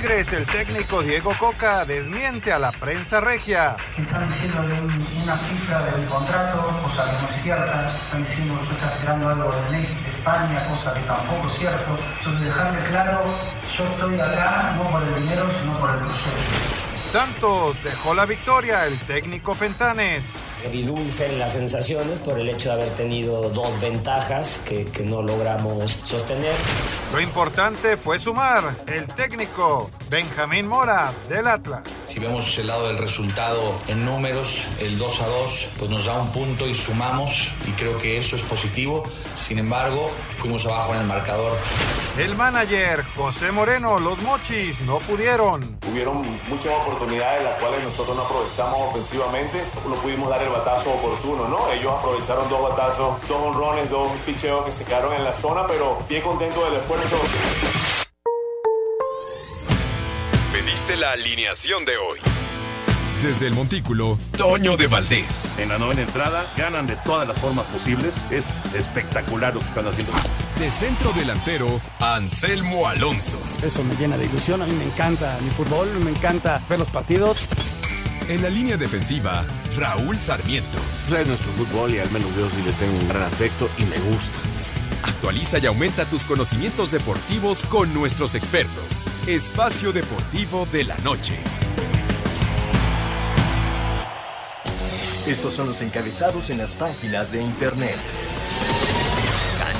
[0.00, 3.76] Tigres, el técnico Diego Coca desmiente a la prensa regia.
[3.98, 7.92] Están diciendo un, una cifra del contrato, cosa que no es cierta.
[8.04, 11.52] Están diciendo que yo estoy esperando algo de, México, de España, cosa que tampoco es
[11.52, 11.98] cierto.
[12.18, 13.20] Entonces, dejarle claro,
[13.76, 16.80] yo estoy acá no por el dinero, sino por el proyecto.
[17.12, 20.24] Santos dejó la victoria, el técnico Fentanes.
[20.64, 25.96] Agridulce las sensaciones por el hecho de haber tenido dos ventajas que, que no logramos
[26.04, 26.54] sostener.
[27.12, 31.82] Lo importante fue sumar, el técnico Benjamín Mora del Atlas.
[32.06, 36.20] Si vemos el lado del resultado en números, el 2 a 2, pues nos da
[36.20, 39.04] un punto y sumamos y creo que eso es positivo.
[39.34, 41.56] Sin embargo, fuimos abajo en el marcador.
[42.18, 45.78] El manager José Moreno, los mochis no pudieron.
[45.90, 51.48] Hubieron muchas oportunidades las cuales nosotros no aprovechamos ofensivamente, no pudimos dar el batazo oportuno,
[51.48, 51.70] ¿no?
[51.72, 55.98] Ellos aprovecharon dos batazos, dos honrones, dos picheos que se quedaron en la zona, pero
[56.08, 57.16] bien contento del esfuerzo.
[60.52, 62.18] Pediste la alineación de hoy.
[63.22, 65.54] Desde el Montículo, Toño de Valdés.
[65.58, 68.24] En la novena entrada ganan de todas las formas posibles.
[68.30, 70.12] Es espectacular lo que están haciendo.
[70.58, 73.38] De centro delantero, Anselmo Alonso.
[73.62, 74.62] Eso me llena de ilusión.
[74.62, 77.46] A mí me encanta mi fútbol, me encanta ver los partidos.
[78.28, 79.44] En la línea defensiva,
[79.76, 80.78] Raúl Sarmiento.
[81.08, 83.84] Pues es nuestro fútbol y al menos yo sí le tengo un gran afecto y
[83.84, 84.38] me gusta.
[85.02, 89.06] Actualiza y aumenta tus conocimientos deportivos con nuestros expertos.
[89.26, 91.38] Espacio Deportivo de la Noche.
[95.26, 97.96] Estos son los encabezados en las páginas de internet.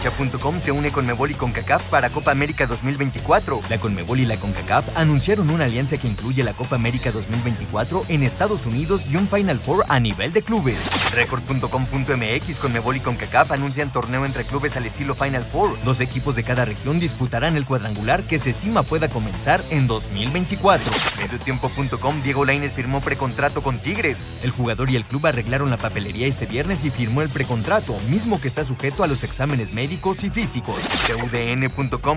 [0.02, 3.60] Cancha.com se une con Mebol y CONCACAF para Copa América 2024.
[3.68, 8.22] La Conmebol y la CONCACAF anunciaron una alianza que incluye la Copa América 2024 en
[8.22, 10.78] Estados Unidos y un Final Four a nivel de clubes.
[11.14, 15.76] Record.com.mx Conmebol y CONCACAF anuncian torneo entre clubes al estilo Final Four.
[15.84, 20.90] Dos equipos de cada región disputarán el cuadrangular que se estima pueda comenzar en 2024.
[21.20, 24.16] Mediotiempo.com Diego Lainez firmó precontrato con Tigres.
[24.42, 28.40] El jugador y el club arreglaron la papelería este viernes y firmó el precontrato, mismo
[28.40, 30.76] que está sujeto a los exámenes médicos y físicos.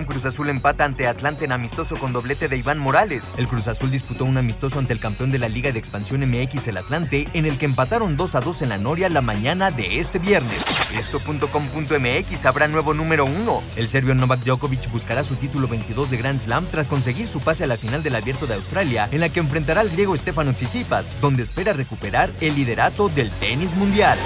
[0.06, 3.24] Cruz Azul empata ante Atlante en amistoso con doblete de Iván Morales.
[3.36, 6.68] El Cruz Azul disputó un amistoso ante el campeón de la Liga de Expansión MX,
[6.68, 9.98] el Atlante, en el que empataron 2 a 2 en la Noria la mañana de
[9.98, 10.64] este viernes.
[10.96, 13.62] Esto.com.mx habrá nuevo número 1.
[13.76, 17.64] El serbio Novak Djokovic buscará su título 22 de Grand Slam tras conseguir su pase
[17.64, 21.20] a la final del Abierto de Australia, en la que enfrentará al griego Stefano Tsitsipas,
[21.20, 24.18] donde espera recuperar el liderato del tenis mundial.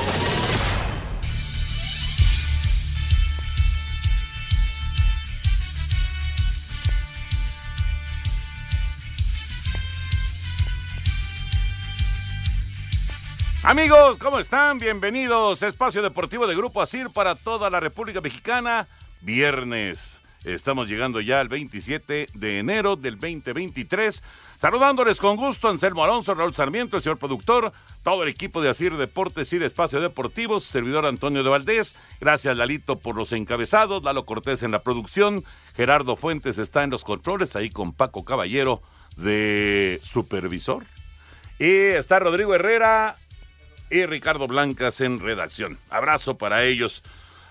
[13.68, 14.78] Amigos, ¿cómo están?
[14.78, 18.88] Bienvenidos a Espacio Deportivo de Grupo ASIR para toda la República Mexicana.
[19.20, 20.22] Viernes.
[20.46, 24.22] Estamos llegando ya al 27 de enero del 2023.
[24.56, 28.96] Saludándoles con gusto Anselmo Alonso, Raúl Sarmiento, el señor productor, todo el equipo de Asir
[28.96, 31.94] Deportes y Espacio Deportivos, servidor Antonio de Valdés.
[32.22, 35.44] Gracias Lalito por los encabezados, Lalo Cortés en la producción,
[35.76, 38.80] Gerardo Fuentes está en los controles, ahí con Paco Caballero
[39.18, 40.86] de supervisor.
[41.58, 43.18] Y está Rodrigo Herrera
[43.91, 45.78] y Ricardo Blancas en redacción.
[45.91, 47.03] Abrazo para ellos.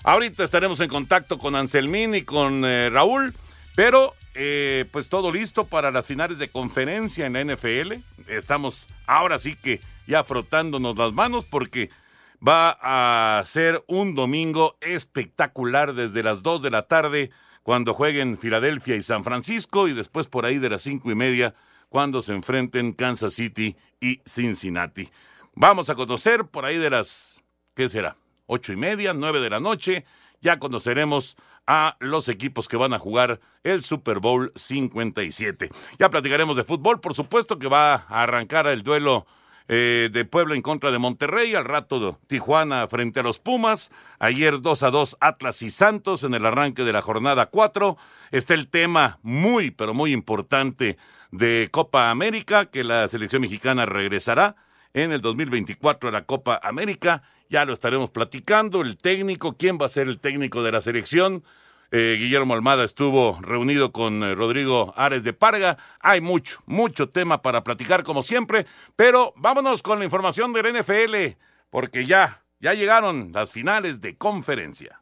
[0.03, 3.33] Ahorita estaremos en contacto con Anselmín y con eh, Raúl,
[3.75, 7.93] pero eh, pues todo listo para las finales de conferencia en la NFL.
[8.27, 11.89] Estamos ahora sí que ya frotándonos las manos porque
[12.45, 17.31] va a ser un domingo espectacular desde las 2 de la tarde
[17.63, 21.53] cuando jueguen Filadelfia y San Francisco y después por ahí de las cinco y media
[21.89, 25.09] cuando se enfrenten Kansas City y Cincinnati.
[25.59, 27.43] Vamos a conocer por ahí de las,
[27.73, 28.15] ¿qué será?
[28.45, 30.05] Ocho y media, nueve de la noche.
[30.39, 35.71] Ya conoceremos a los equipos que van a jugar el Super Bowl 57.
[35.97, 39.25] Ya platicaremos de fútbol, por supuesto que va a arrancar el duelo
[39.67, 43.89] eh, de Puebla en contra de Monterrey, al rato Tijuana frente a los Pumas,
[44.19, 47.97] ayer 2 a 2 Atlas y Santos en el arranque de la jornada 4.
[48.29, 50.99] Está el tema muy, pero muy importante
[51.31, 54.55] de Copa América, que la selección mexicana regresará
[54.93, 57.23] en el 2024 a la Copa América.
[57.49, 58.81] Ya lo estaremos platicando.
[58.81, 61.43] El técnico, quién va a ser el técnico de la selección.
[61.91, 65.77] Eh, Guillermo Almada estuvo reunido con eh, Rodrigo Ares de Parga.
[66.01, 71.37] Hay mucho, mucho tema para platicar como siempre, pero vámonos con la información del NFL,
[71.69, 75.01] porque ya, ya llegaron las finales de conferencia.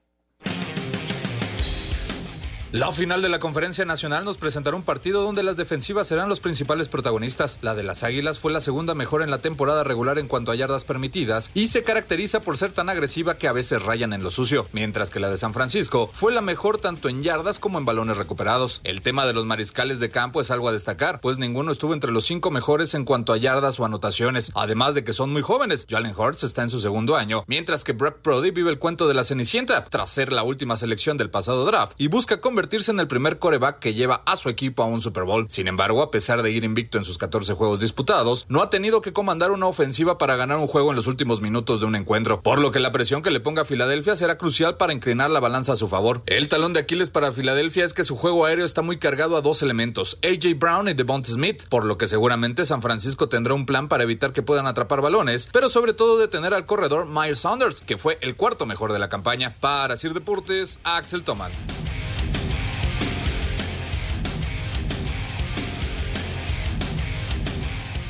[2.76, 6.42] La final de la Conferencia Nacional nos presentará un partido donde las defensivas serán los
[6.42, 7.58] principales protagonistas.
[7.62, 10.56] La de las Águilas fue la segunda mejor en la temporada regular en cuanto a
[10.56, 14.30] yardas permitidas y se caracteriza por ser tan agresiva que a veces rayan en lo
[14.30, 17.86] sucio, mientras que la de San Francisco fue la mejor tanto en yardas como en
[17.86, 18.82] balones recuperados.
[18.84, 22.12] El tema de los mariscales de campo es algo a destacar, pues ninguno estuvo entre
[22.12, 25.88] los cinco mejores en cuanto a yardas o anotaciones, además de que son muy jóvenes.
[25.90, 29.14] Jalen Hurts está en su segundo año, mientras que Brett Brody vive el cuento de
[29.14, 33.08] la Cenicienta tras ser la última selección del pasado draft y busca convertirse en el
[33.08, 35.46] primer coreback que lleva a su equipo a un Super Bowl.
[35.50, 39.02] Sin embargo, a pesar de ir invicto en sus 14 juegos disputados, no ha tenido
[39.02, 42.42] que comandar una ofensiva para ganar un juego en los últimos minutos de un encuentro,
[42.42, 45.40] por lo que la presión que le ponga a Filadelfia será crucial para inclinar la
[45.40, 46.24] balanza a su favor.
[46.26, 49.42] El talón de Aquiles para Filadelfia es que su juego aéreo está muy cargado a
[49.42, 53.66] dos elementos, AJ Brown y Devonta Smith, por lo que seguramente San Francisco tendrá un
[53.66, 57.80] plan para evitar que puedan atrapar balones, pero sobre todo detener al corredor Miles Saunders,
[57.80, 59.56] que fue el cuarto mejor de la campaña.
[59.62, 61.52] Para Sir Deportes, Axel Toman.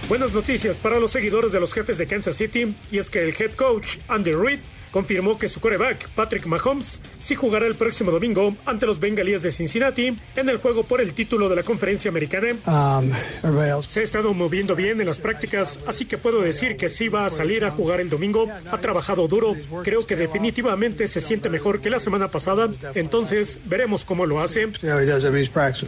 [0.08, 3.30] Buenas noticias para los seguidores de los jefes de Kansas City y es que el
[3.30, 4.60] head coach Andy Reid
[4.96, 9.52] confirmó que su coreback, Patrick Mahomes, sí jugará el próximo domingo ante los Bengalíes de
[9.52, 12.56] Cincinnati en el juego por el título de la conferencia americana.
[12.66, 17.10] Um, se ha estado moviendo bien en las prácticas, así que puedo decir que sí
[17.10, 18.48] va a salir a jugar el domingo.
[18.72, 19.54] Ha trabajado duro,
[19.84, 24.70] creo que definitivamente se siente mejor que la semana pasada, entonces veremos cómo lo hace.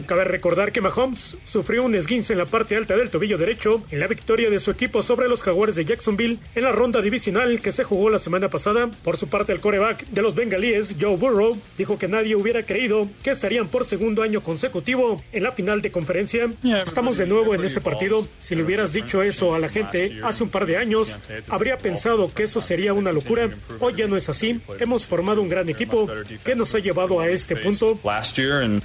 [0.06, 4.00] Cabe recordar que Mahomes sufrió un esguince en la parte alta del tobillo derecho en
[4.00, 7.72] la victoria de su equipo sobre los Jaguares de Jacksonville en la ronda divisional que
[7.72, 8.90] se jugó la semana pasada.
[9.02, 13.08] Por su parte, el coreback de los bengalíes, Joe Burrow, dijo que nadie hubiera creído
[13.22, 16.50] que estarían por segundo año consecutivo en la final de conferencia.
[16.84, 18.26] Estamos de nuevo en este partido.
[18.40, 21.16] Si le hubieras dicho eso a la gente hace un par de años,
[21.48, 23.48] habría pensado que eso sería una locura.
[23.80, 24.60] Hoy ya no es así.
[24.78, 26.08] Hemos formado un gran equipo
[26.44, 27.98] que nos ha llevado a este punto.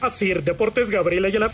[0.02, 1.52] Así, Deportes Gabriel Ayala.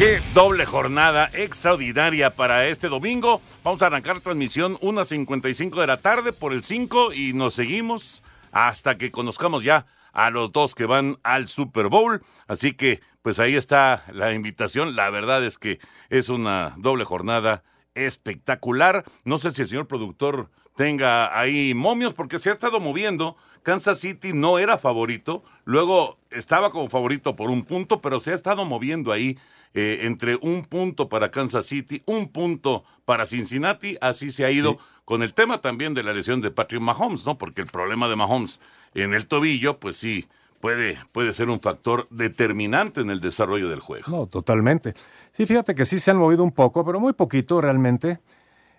[0.00, 3.42] Qué doble jornada extraordinaria para este domingo.
[3.62, 8.96] Vamos a arrancar transmisión 1.55 de la tarde por el 5 y nos seguimos hasta
[8.96, 12.22] que conozcamos ya a los dos que van al Super Bowl.
[12.46, 14.96] Así que, pues ahí está la invitación.
[14.96, 17.62] La verdad es que es una doble jornada
[17.94, 19.04] espectacular.
[19.24, 23.36] No sé si el señor productor tenga ahí momios porque se ha estado moviendo.
[23.62, 28.34] Kansas City no era favorito, luego estaba como favorito por un punto, pero se ha
[28.34, 29.36] estado moviendo ahí
[29.72, 34.78] eh, entre un punto para Kansas City, un punto para Cincinnati, así se ha ido
[35.04, 37.38] con el tema también de la lesión de Patrick Mahomes, ¿no?
[37.38, 38.60] Porque el problema de Mahomes
[38.94, 40.26] en el tobillo, pues sí,
[40.60, 44.10] puede, puede ser un factor determinante en el desarrollo del juego.
[44.10, 44.94] No, totalmente.
[45.30, 48.20] Sí, fíjate que sí se han movido un poco, pero muy poquito realmente.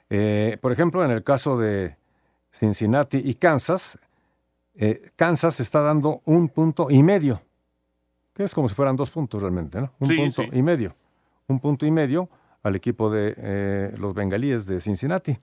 [0.10, 1.96] Eh, por ejemplo, en el caso de
[2.52, 3.98] Cincinnati y Kansas,
[4.76, 7.42] eh, Kansas está dando un punto y medio
[8.42, 9.92] que es como si fueran dos puntos realmente, ¿no?
[10.00, 10.96] Un punto y medio.
[11.48, 12.28] Un punto y medio
[12.64, 15.38] al equipo de eh, los bengalíes de Cincinnati.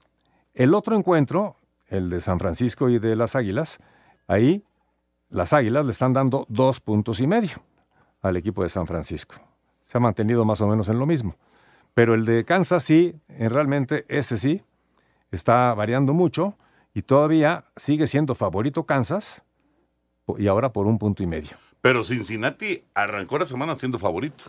[0.52, 1.54] El otro encuentro,
[1.86, 3.78] el de San Francisco y de las Águilas,
[4.26, 4.64] ahí
[5.30, 7.62] las Águilas le están dando dos puntos y medio
[8.20, 9.36] al equipo de San Francisco.
[9.84, 11.36] Se ha mantenido más o menos en lo mismo.
[11.94, 14.62] Pero el de Kansas sí, realmente ese sí,
[15.30, 16.56] está variando mucho
[16.94, 19.42] y todavía sigue siendo favorito Kansas
[20.36, 21.67] y ahora por un punto y medio.
[21.80, 24.44] Pero Cincinnati arrancó la semana siendo favorito.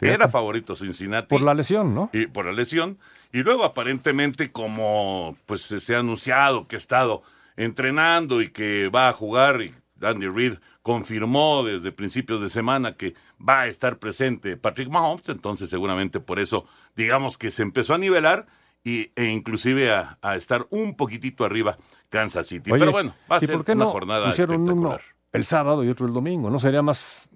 [0.00, 1.28] Era favorito Cincinnati.
[1.28, 2.10] Por la lesión, ¿no?
[2.12, 2.98] Y por la lesión.
[3.32, 7.22] Y luego aparentemente como pues se ha anunciado que ha estado
[7.56, 13.14] entrenando y que va a jugar y Andy Reid confirmó desde principios de semana que
[13.36, 17.98] va a estar presente Patrick Mahomes, entonces seguramente por eso digamos que se empezó a
[17.98, 18.46] nivelar
[18.84, 21.78] y, e inclusive a, estar un poquitito arriba
[22.10, 22.70] Kansas City.
[22.70, 25.00] Pero bueno, va a ser una jornada espectacular
[25.36, 26.50] el sábado y otro el domingo.
[26.50, 27.28] ¿No sería más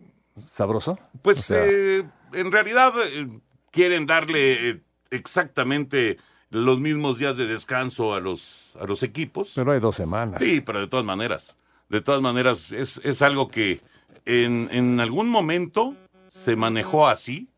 [0.45, 0.99] sabroso?
[1.23, 3.29] Pues eh, en realidad eh,
[3.71, 4.81] quieren darle eh,
[5.11, 6.17] exactamente
[6.51, 9.53] los mismos días de descanso a los, a los equipos.
[9.55, 10.43] Pero hay dos semanas.
[10.43, 11.57] Sí, pero de todas maneras.
[11.89, 13.81] De todas maneras, es, es algo que
[14.25, 15.95] en, en algún momento
[16.29, 17.49] se manejó así,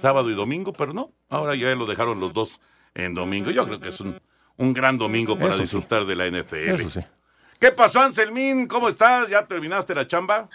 [0.00, 1.12] sábado y domingo, pero no.
[1.28, 2.60] Ahora ya lo dejaron los dos
[2.94, 3.50] en domingo.
[3.50, 4.16] Yo creo que es un,
[4.56, 6.80] un gran domingo para disfrutar de la NFL.
[6.80, 7.00] Eso sí.
[7.58, 8.66] ¿Qué pasó, Anselmín?
[8.66, 9.28] ¿Cómo estás?
[9.28, 10.48] ¿Ya terminaste la chamba?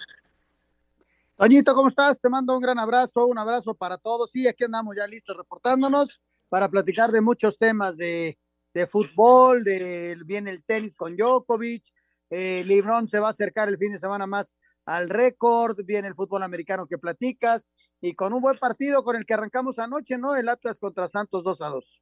[1.36, 2.22] Toñito, ¿cómo estás?
[2.22, 4.32] Te mando un gran abrazo, un abrazo para todos.
[4.32, 8.38] Sí, aquí andamos ya listos reportándonos para platicar de muchos temas de,
[8.74, 11.84] de fútbol, de viene el tenis con Djokovic,
[12.30, 14.56] eh, Lebron se va a acercar el fin de semana más
[14.86, 17.68] al récord, viene el fútbol americano que platicas
[18.00, 20.36] y con un buen partido con el que arrancamos anoche, ¿no?
[20.36, 22.02] El Atlas contra Santos 2 a 2.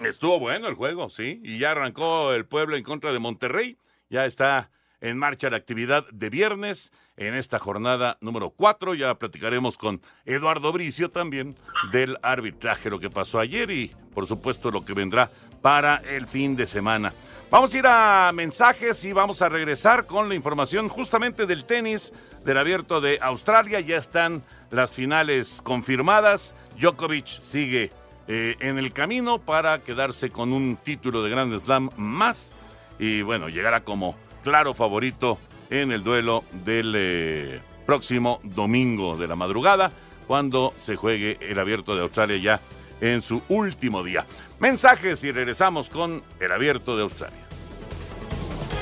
[0.00, 3.78] Estuvo bueno el juego, sí, y ya arrancó el pueblo en contra de Monterrey,
[4.10, 4.70] ya está
[5.00, 8.94] en marcha la actividad de viernes en esta jornada número 4.
[8.94, 11.54] Ya platicaremos con Eduardo Bricio también
[11.92, 15.30] del arbitraje, lo que pasó ayer y por supuesto lo que vendrá
[15.62, 17.12] para el fin de semana.
[17.50, 22.12] Vamos a ir a mensajes y vamos a regresar con la información justamente del tenis
[22.44, 23.80] del abierto de Australia.
[23.80, 26.54] Ya están las finales confirmadas.
[26.78, 27.92] Djokovic sigue
[28.26, 32.52] eh, en el camino para quedarse con un título de Grand Slam más
[32.98, 35.38] y bueno, llegará como claro favorito
[35.70, 39.92] en el duelo del eh, próximo domingo de la madrugada,
[40.26, 42.60] cuando se juegue el abierto de Australia ya
[43.00, 44.24] en su último día.
[44.58, 47.46] Mensajes y regresamos con el abierto de Australia.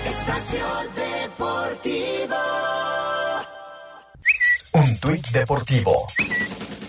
[0.06, 2.36] Espacio Deportivo.
[4.72, 6.06] Un tuit deportivo.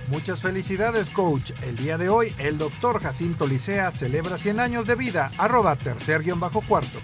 [0.10, 1.52] Muchas felicidades, coach.
[1.64, 5.32] El día de hoy, el doctor Jacinto Licea celebra 100 años de vida.
[5.38, 7.00] Arroba tercer guion bajo cuarto.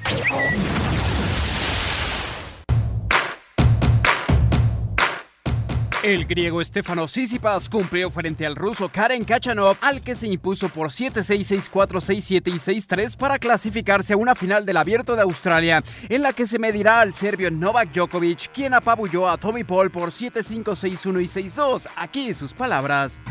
[6.04, 10.90] El griego Stefano Tsitsipas cumplió frente al ruso Karen Kachanov, al que se impuso por
[10.90, 16.24] 7-6, 6-4, 6-7 y 6-3 para clasificarse a una final del Abierto de Australia, en
[16.24, 20.64] la que se medirá al serbio Novak Djokovic, quien apabulló a Tommy Paul por 7-5,
[20.64, 21.88] 6-1 y 6-2.
[21.96, 23.22] Aquí sus palabras.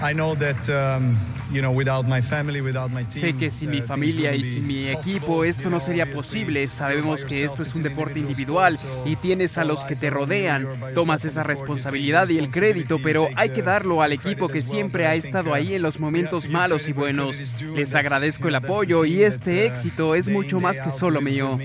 [3.08, 6.68] Sé que sin mi familia y sin mi equipo esto no sería posible.
[6.68, 10.68] Sabemos que esto es un deporte individual y tienes a los que te rodean.
[10.94, 15.14] Tomas esa responsabilidad y el crédito, pero hay que darlo al equipo que siempre ha
[15.14, 17.36] estado ahí en los momentos malos y buenos.
[17.74, 21.58] Les agradezco el apoyo y este éxito es mucho más que solo mío.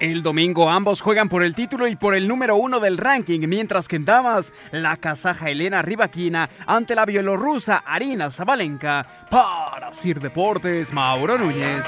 [0.00, 3.88] El domingo ambos juegan por el título y por el número uno del ranking, mientras
[3.88, 9.06] que en damas, la kazaja Elena Rivaquina ante la bielorrusa Arina Zabalenka.
[9.30, 11.84] Para Sir Deportes, Mauro Núñez.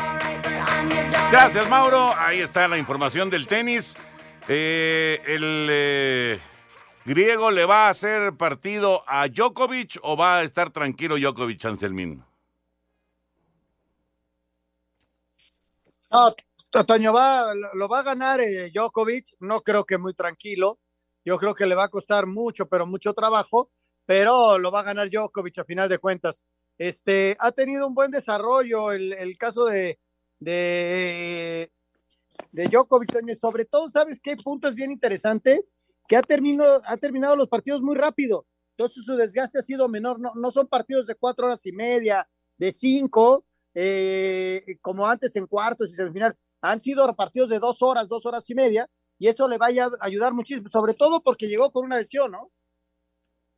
[1.31, 2.13] Gracias, Mauro.
[2.19, 3.97] Ahí está la información del tenis.
[4.49, 6.41] Eh, el eh,
[7.05, 12.25] griego le va a hacer partido a Djokovic o va a estar tranquilo Djokovic, Anselmín.
[16.11, 16.35] No,
[17.15, 19.37] va, lo va a ganar eh, Djokovic.
[19.39, 20.81] No creo que muy tranquilo.
[21.25, 23.71] Yo creo que le va a costar mucho, pero mucho trabajo.
[24.05, 26.43] Pero lo va a ganar Djokovic a final de cuentas.
[26.77, 30.01] Este, ha tenido un buen desarrollo el caso de,
[30.41, 31.71] de,
[32.53, 35.65] de Djokovic, sobre todo, ¿sabes qué punto es bien interesante?
[36.09, 40.19] Que ha terminado, ha terminado los partidos muy rápido, entonces su desgaste ha sido menor,
[40.19, 43.45] no, no son partidos de cuatro horas y media, de cinco,
[43.75, 48.49] eh, como antes en cuartos y semifinal, han sido partidos de dos horas, dos horas
[48.51, 51.99] y media, y eso le vaya a ayudar muchísimo, sobre todo porque llegó con una
[51.99, 52.51] lesión, ¿no?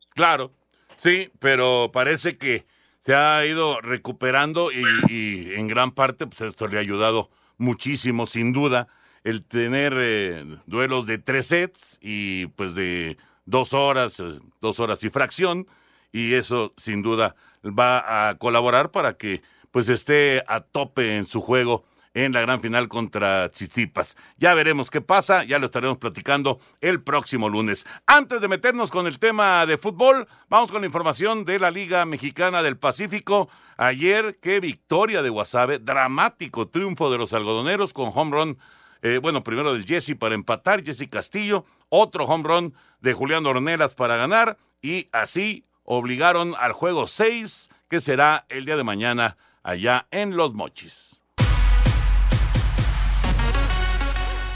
[0.09, 0.51] Claro,
[0.97, 2.65] sí, pero parece que
[3.05, 8.53] se ha ido recuperando y, en gran parte pues esto le ha ayudado muchísimo, sin
[8.53, 8.87] duda,
[9.23, 15.03] el tener eh, duelos de tres sets y pues de dos horas, eh, dos horas
[15.03, 15.67] y fracción,
[16.11, 19.41] y eso sin duda va a colaborar para que
[19.71, 21.83] pues esté a tope en su juego
[22.13, 24.17] en la gran final contra Tsitsipas.
[24.37, 27.85] Ya veremos qué pasa, ya lo estaremos platicando el próximo lunes.
[28.05, 32.05] Antes de meternos con el tema de fútbol, vamos con la información de la Liga
[32.05, 33.49] Mexicana del Pacífico.
[33.77, 38.57] Ayer, qué victoria de Guasave, dramático triunfo de los algodoneros con home run.
[39.01, 43.95] Eh, bueno, primero del Jesse para empatar, Jesse Castillo, otro home run de Julián Ornelas
[43.95, 50.07] para ganar y así obligaron al juego 6 que será el día de mañana allá
[50.11, 51.22] en Los Mochis.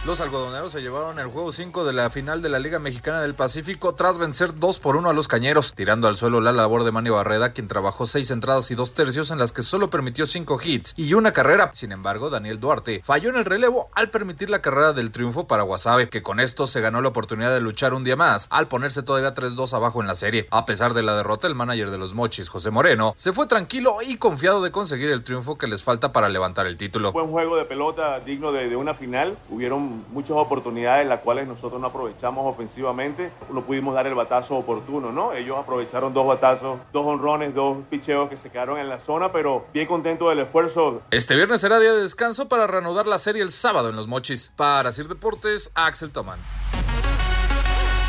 [0.07, 3.33] Los algodoneros se llevaron el juego 5 de la final de la Liga Mexicana del
[3.33, 6.93] Pacífico tras vencer 2 por 1 a los cañeros, tirando al suelo la labor de
[6.93, 10.59] Manny Barreda, quien trabajó 6 entradas y 2 tercios en las que solo permitió 5
[10.63, 11.71] hits y una carrera.
[11.73, 15.63] Sin embargo, Daniel Duarte falló en el relevo al permitir la carrera del triunfo para
[15.63, 19.03] Guasave, que con esto se ganó la oportunidad de luchar un día más, al ponerse
[19.03, 20.47] todavía 3-2 abajo en la serie.
[20.51, 23.97] A pesar de la derrota, el manager de los Mochis, José Moreno, se fue tranquilo
[24.01, 27.11] y confiado de conseguir el triunfo que les falta para levantar el título.
[27.11, 29.37] Buen juego de pelota digno de una final.
[29.49, 35.11] Hubieron muchas oportunidades las cuales nosotros no aprovechamos ofensivamente, no pudimos dar el batazo oportuno,
[35.11, 35.33] ¿no?
[35.33, 39.65] Ellos aprovecharon dos batazos, dos honrones, dos picheos que se quedaron en la zona, pero
[39.73, 41.01] bien contento del esfuerzo.
[41.11, 44.53] Este viernes será día de descanso para reanudar la serie el sábado en los Mochis.
[44.55, 46.39] Para Sir Deportes, Axel Tomán.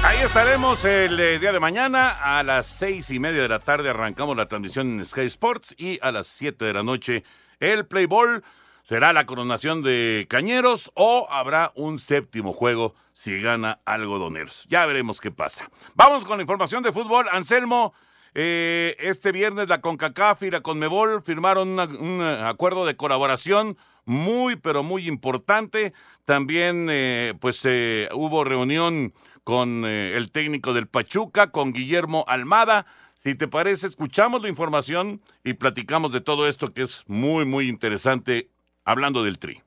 [0.04, 3.90] Ahí estaremos el eh, día de mañana a las seis y media de la tarde
[3.90, 7.24] arrancamos la transmisión en Sky Sports y a las siete de la noche
[7.58, 8.44] el Play Ball.
[8.88, 14.64] ¿Será la coronación de Cañeros o habrá un séptimo juego si gana Algodoneros?
[14.70, 15.70] Ya veremos qué pasa.
[15.94, 17.26] Vamos con la información de fútbol.
[17.30, 17.92] Anselmo,
[18.32, 23.76] eh, este viernes la CONCACAF y la CONMEBOL firmaron un acuerdo de colaboración
[24.06, 25.92] muy, pero muy importante.
[26.24, 29.12] También, eh, pues, eh, hubo reunión
[29.44, 32.86] con el técnico del Pachuca, con Guillermo Almada.
[33.14, 37.68] Si te parece, escuchamos la información y platicamos de todo esto que es muy, muy
[37.68, 38.48] interesante
[38.88, 39.62] hablando del Tri.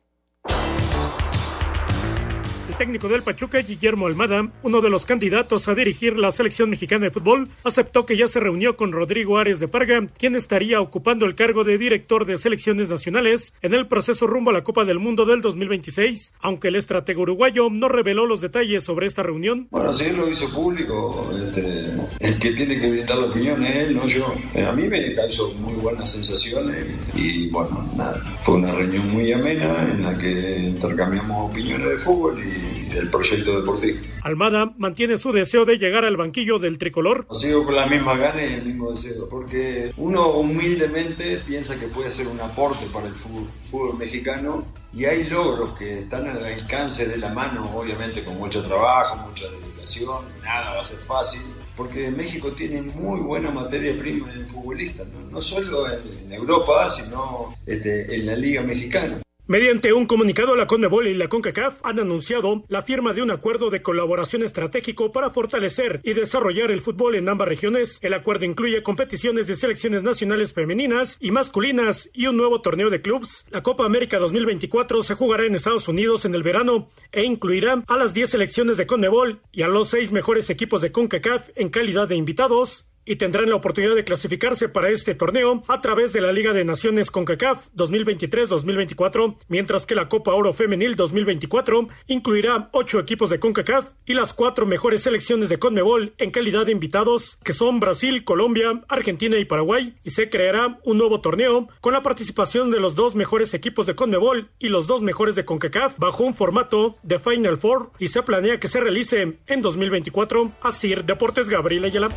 [2.82, 7.12] Técnico del Pachuca, Guillermo Almada, uno de los candidatos a dirigir la selección mexicana de
[7.12, 11.36] fútbol, aceptó que ya se reunió con Rodrigo Ares de Parga, quien estaría ocupando el
[11.36, 15.28] cargo de director de selecciones nacionales en el proceso rumbo a la Copa del Mundo
[15.28, 19.68] del 2026, aunque el estratega uruguayo no reveló los detalles sobre esta reunión.
[19.70, 21.86] Bueno, él lo hizo público, este,
[22.20, 24.34] el que tiene que brindar la opinión es él, no yo.
[24.56, 29.32] Eh, a mí me causó muy buenas sensaciones y bueno, nada, fue una reunión muy
[29.32, 34.00] amena en la que intercambiamos opiniones de fútbol y del proyecto deportivo.
[34.24, 37.28] Almada mantiene su deseo de llegar al banquillo del tricolor.
[37.32, 42.12] Sigo con la misma gana y el mismo deseo, porque uno humildemente piensa que puede
[42.12, 47.18] ser un aporte para el fútbol, mexicano y hay logros que están al alcance de
[47.18, 51.42] la mano, obviamente con mucho trabajo, mucha dedicación, nada va a ser fácil,
[51.78, 58.16] porque México tiene muy buena materia prima en futbolistas, no, solo en, Europa, sino este,
[58.16, 59.22] en la Liga Mexicana.
[59.52, 63.70] Mediante un comunicado, la CONMEBOL y la CONCACAF han anunciado la firma de un acuerdo
[63.70, 68.00] de colaboración estratégico para fortalecer y desarrollar el fútbol en ambas regiones.
[68.02, 73.02] El acuerdo incluye competiciones de selecciones nacionales femeninas y masculinas y un nuevo torneo de
[73.02, 73.46] clubes.
[73.50, 77.98] La Copa América 2024 se jugará en Estados Unidos en el verano e incluirá a
[77.98, 82.08] las 10 selecciones de CONMEBOL y a los seis mejores equipos de CONCACAF en calidad
[82.08, 86.32] de invitados y tendrán la oportunidad de clasificarse para este torneo a través de la
[86.32, 93.30] Liga de Naciones CONCACAF 2023-2024, mientras que la Copa Oro Femenil 2024 incluirá ocho equipos
[93.30, 97.80] de CONCACAF y las cuatro mejores selecciones de CONMEBOL en calidad de invitados, que son
[97.80, 102.80] Brasil, Colombia, Argentina y Paraguay, y se creará un nuevo torneo con la participación de
[102.80, 106.98] los dos mejores equipos de CONMEBOL y los dos mejores de CONCACAF bajo un formato
[107.04, 110.52] de Final Four y se planea que se realice en 2024.
[110.62, 112.10] Así, Deportes Gabriel Ayala.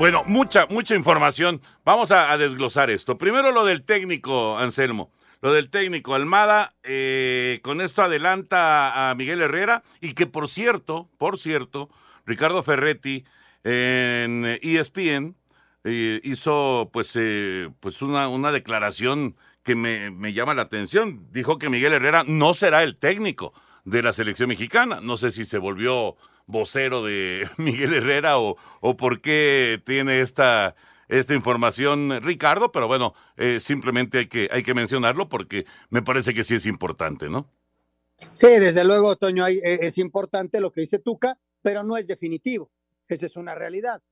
[0.00, 1.60] Bueno, mucha, mucha información.
[1.84, 3.18] Vamos a, desglosar esto.
[3.18, 5.12] Primero lo del técnico, Anselmo.
[5.42, 11.10] Lo del técnico Almada, eh, con esto adelanta a Miguel Herrera y que por cierto,
[11.18, 11.90] por cierto,
[12.24, 13.26] Ricardo Ferretti
[13.62, 15.36] en ESPN
[15.84, 21.26] eh, hizo pues, eh, pues una, una declaración que me, me llama la atención.
[21.30, 23.52] Dijo que Miguel Herrera no será el técnico
[23.84, 25.00] de la selección mexicana.
[25.02, 26.16] No sé si se volvió
[26.50, 30.74] vocero de Miguel Herrera o, o por qué tiene esta,
[31.10, 36.32] esta información Ricardo, pero bueno, eh, simplemente hay que, hay que mencionarlo porque me parece
[36.32, 37.50] que sí es importante, ¿no?
[38.32, 42.06] Sí, desde luego, Toño, hay, eh, es importante lo que dice Tuca, pero no es
[42.06, 42.70] definitivo.
[43.08, 44.02] Esa es una realidad.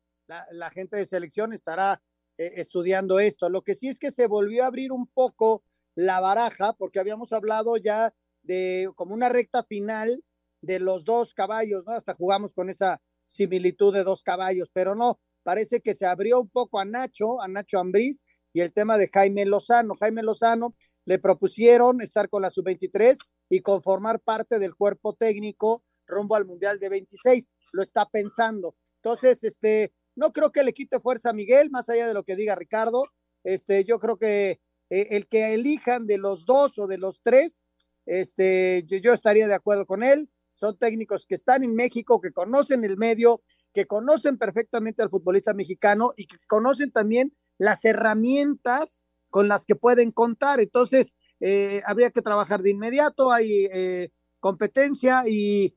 [0.51, 2.03] La, gente de selección estará
[2.37, 3.48] eh, estudiando esto.
[3.48, 5.62] Lo que sí es que se volvió a abrir un poco
[5.94, 10.22] la baraja, porque habíamos hablado ya de como una recta final
[10.61, 11.92] de los dos caballos, ¿no?
[11.92, 16.49] Hasta jugamos con esa similitud de dos caballos, pero no, parece que se abrió un
[16.49, 19.94] poco a Nacho, a Nacho Ambriz y el tema de Jaime Lozano.
[20.01, 23.16] Jaime Lozano le propusieron estar con la sub-23
[23.51, 27.53] y conformar parte del cuerpo técnico rumbo al Mundial de 26.
[27.73, 28.75] Lo está pensando.
[28.97, 32.37] Entonces, este, no creo que le quite fuerza a Miguel, más allá de lo que
[32.37, 33.05] diga Ricardo.
[33.44, 37.64] Este, yo creo que eh, el que elijan de los dos o de los tres,
[38.07, 42.85] este, yo estaría de acuerdo con él son técnicos que están en México, que conocen
[42.85, 43.42] el medio,
[43.73, 49.77] que conocen perfectamente al futbolista mexicano y que conocen también las herramientas con las que
[49.77, 50.61] pueden contar.
[50.61, 55.75] Entonces, eh, habría que trabajar de inmediato, hay eh, competencia y,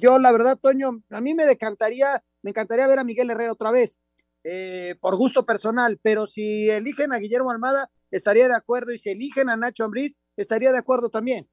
[0.00, 3.70] yo, la verdad, Toño, a mí me decantaría, me encantaría ver a Miguel Herrera otra
[3.70, 3.98] vez,
[4.44, 9.10] eh, por gusto personal, pero si eligen a Guillermo Almada, estaría de acuerdo y si
[9.10, 11.48] eligen a Nacho Ambriz, estaría de acuerdo también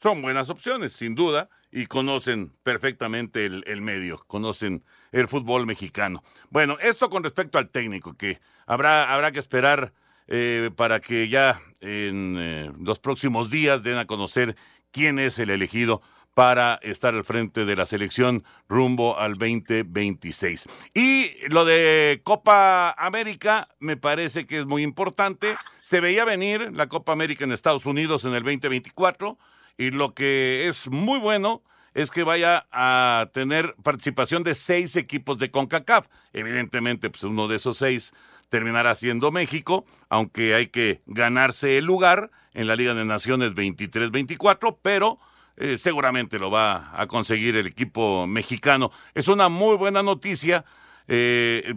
[0.00, 6.22] son buenas opciones, sin duda, y conocen perfectamente el, medio, conocen el fútbol mexicano.
[6.50, 9.92] Bueno, esto con respecto al técnico, que habrá, habrá que esperar
[10.28, 14.56] eh, para que ya en eh, los próximos días den a conocer
[14.92, 16.00] quién es el elegido
[16.34, 20.66] para estar al frente de la selección rumbo al 2026.
[20.94, 25.56] Y lo de Copa América me parece que es muy importante.
[25.80, 29.36] Se veía venir la Copa América en Estados Unidos en el 2024
[29.78, 31.62] y lo que es muy bueno
[31.94, 36.06] es que vaya a tener participación de seis equipos de CONCACAF.
[36.32, 38.12] Evidentemente, pues uno de esos seis
[38.50, 44.78] terminará siendo México, aunque hay que ganarse el lugar en la Liga de Naciones 23-24,
[44.82, 45.18] pero
[45.56, 48.90] eh, seguramente lo va a conseguir el equipo mexicano.
[49.14, 50.64] Es una muy buena noticia,
[51.08, 51.74] eh,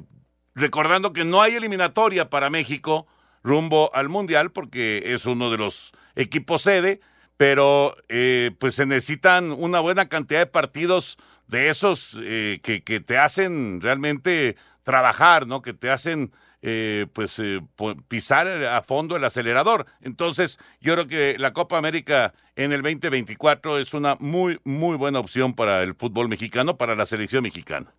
[0.56, 3.08] recordando que no hay eliminatoria para México
[3.44, 7.02] rumbo al Mundial, porque es uno de los equipos sede,
[7.42, 13.18] pero eh, pues se necesitan una buena cantidad de partidos de esos que, que te
[13.18, 15.64] hacen realmente trabajar, ¿no?
[15.64, 16.32] Que te hacen
[16.64, 17.60] eh, pues eh,
[18.08, 19.88] pisar a fondo el acelerador.
[20.02, 25.20] Entonces, yo creo que la Copa América en el 2024 es una muy, muy buena
[25.20, 27.92] opción para el fútbol mexicano, para la selección mexicana.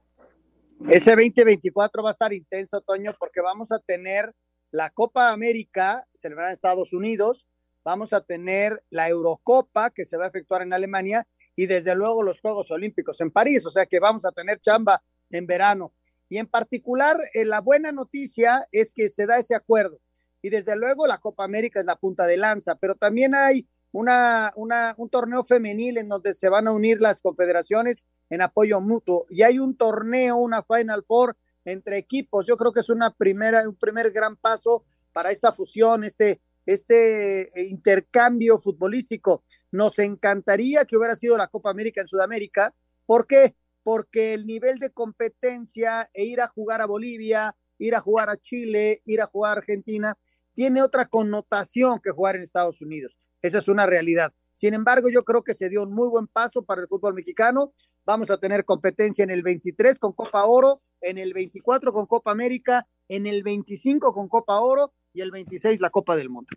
[0.89, 4.33] Ese 2024 va a estar intenso, Toño, porque vamos a tener
[4.71, 7.49] la Copa América celebrada en Estados Unidos,
[7.85, 12.23] vamos a tener la Eurocopa que se va a efectuar en Alemania y desde luego
[12.23, 15.93] los Juegos Olímpicos en París, o sea que vamos a tener chamba en verano.
[16.29, 20.01] Y en particular, eh, la buena noticia es que se da ese acuerdo.
[20.41, 24.53] Y desde luego la Copa América es la punta de lanza, pero también hay una,
[24.57, 29.27] una, un torneo femenil en donde se van a unir las confederaciones en apoyo mutuo.
[29.29, 32.47] Y hay un torneo, una Final Four entre equipos.
[32.47, 37.43] Yo creo que es una primera, un primer gran paso para esta fusión, este, este
[37.61, 39.45] eh, intercambio futbolístico.
[39.71, 42.75] Nos encantaría que hubiera sido la Copa América en Sudamérica.
[43.07, 43.55] ¿Por qué?
[43.83, 48.37] porque el nivel de competencia e ir a jugar a Bolivia, ir a jugar a
[48.37, 50.15] Chile, ir a jugar a Argentina,
[50.53, 53.19] tiene otra connotación que jugar en Estados Unidos.
[53.41, 54.33] Esa es una realidad.
[54.53, 57.73] Sin embargo, yo creo que se dio un muy buen paso para el fútbol mexicano.
[58.05, 62.31] Vamos a tener competencia en el 23 con Copa Oro, en el 24 con Copa
[62.31, 66.51] América, en el 25 con Copa Oro y el 26 la Copa del Mundo.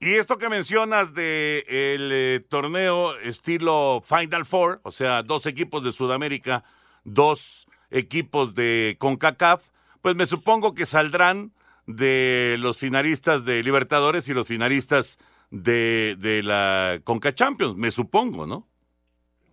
[0.00, 5.84] Y esto que mencionas de el eh, torneo estilo Final Four, o sea, dos equipos
[5.84, 6.64] de Sudamérica,
[7.04, 9.68] dos equipos de CONCACAF,
[10.00, 11.52] pues me supongo que saldrán
[11.86, 15.18] de los finalistas de Libertadores y los finalistas
[15.50, 18.66] de, de la Conca Champions, me supongo, ¿no?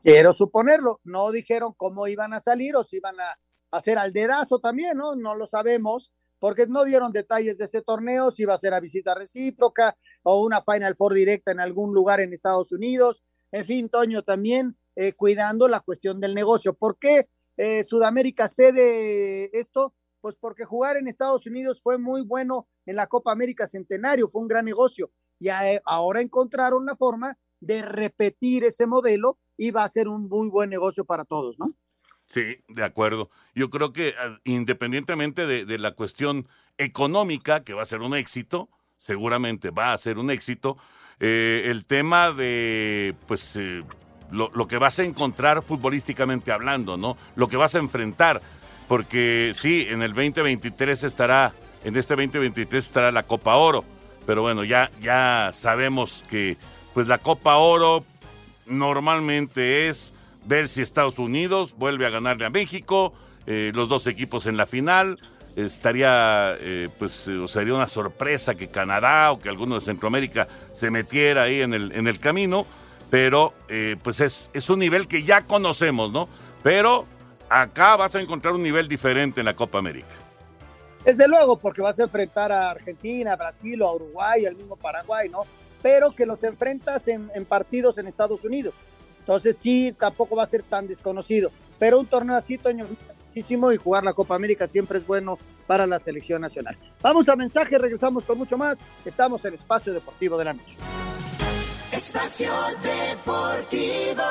[0.01, 0.99] Quiero suponerlo.
[1.03, 3.37] No dijeron cómo iban a salir o si iban a
[3.71, 5.15] hacer al dedazo también, ¿no?
[5.15, 8.79] No lo sabemos porque no dieron detalles de ese torneo, si iba a ser a
[8.79, 13.23] visita recíproca o una Final Four directa en algún lugar en Estados Unidos.
[13.51, 16.73] En fin, Toño, también eh, cuidando la cuestión del negocio.
[16.73, 19.93] ¿Por qué eh, Sudamérica cede esto?
[20.21, 24.41] Pues porque jugar en Estados Unidos fue muy bueno en la Copa América Centenario, fue
[24.41, 25.11] un gran negocio.
[25.39, 25.47] Y
[25.85, 30.69] ahora encontraron la forma de repetir ese modelo y va a ser un muy buen
[30.69, 31.73] negocio para todos, ¿no?
[32.29, 33.29] Sí, de acuerdo.
[33.55, 38.69] Yo creo que ah, independientemente de, la cuestión económica, que va a ser un éxito,
[38.97, 40.77] seguramente va a ser un éxito,
[41.19, 43.83] eh, el tema de, pues, eh,
[44.31, 47.17] lo, lo, que vas a encontrar futbolísticamente hablando, ¿no?
[47.35, 48.41] Lo que vas a enfrentar,
[48.87, 51.51] porque sí, en el 2023 estará,
[51.83, 53.83] en este 2023 estará la Copa Oro,
[54.27, 56.57] pero bueno, ya, ya sabemos que,
[56.93, 58.05] pues, la Copa Oro
[58.67, 60.13] normalmente es
[60.49, 63.13] ver si Estados Unidos vuelve a ganarle a México,
[63.45, 65.19] eh, los dos equipos en la final.
[65.55, 70.89] Estaría, eh, pues, eh, sería una sorpresa que Canadá o que alguno de Centroamérica se
[70.89, 72.65] metiera ahí en el, en el camino,
[73.11, 73.53] pero
[74.03, 76.29] pues es, es un nivel que ya conocemos, ¿no?
[76.61, 77.05] Pero
[77.49, 80.15] acá vas a encontrar un nivel diferente en la Copa América.
[81.03, 85.29] Desde luego, porque vas a enfrentar a Argentina, Brasil o a Uruguay, al mismo Paraguay,
[85.29, 85.43] ¿no?
[85.81, 88.75] Pero que los enfrentas en, en partidos en Estados Unidos.
[89.29, 91.51] Entonces sí, tampoco va a ser tan desconocido.
[91.77, 92.87] Pero un torneo así, Toño,
[93.27, 95.37] muchísimo y jugar la Copa América siempre es bueno
[95.67, 96.75] para la selección nacional.
[97.03, 98.79] Vamos a mensaje, regresamos con mucho más.
[99.05, 100.75] Estamos en Espacio Deportivo de la Noche.
[101.91, 104.23] Espacio Deportivo.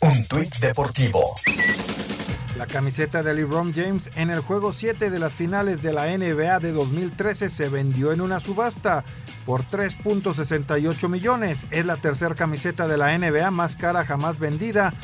[0.00, 1.36] Un tuit deportivo.
[2.56, 6.58] La camiseta de LeBron James en el juego 7 de las finales de la NBA
[6.60, 9.04] de 2013 se vendió en una subasta
[9.44, 11.66] por 3.68 millones.
[11.70, 14.94] Es la tercera camiseta de la NBA más cara jamás vendida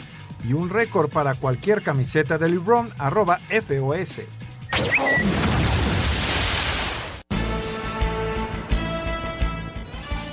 [0.49, 4.21] y un récord para cualquier camiseta de LeBron, arroba FOS.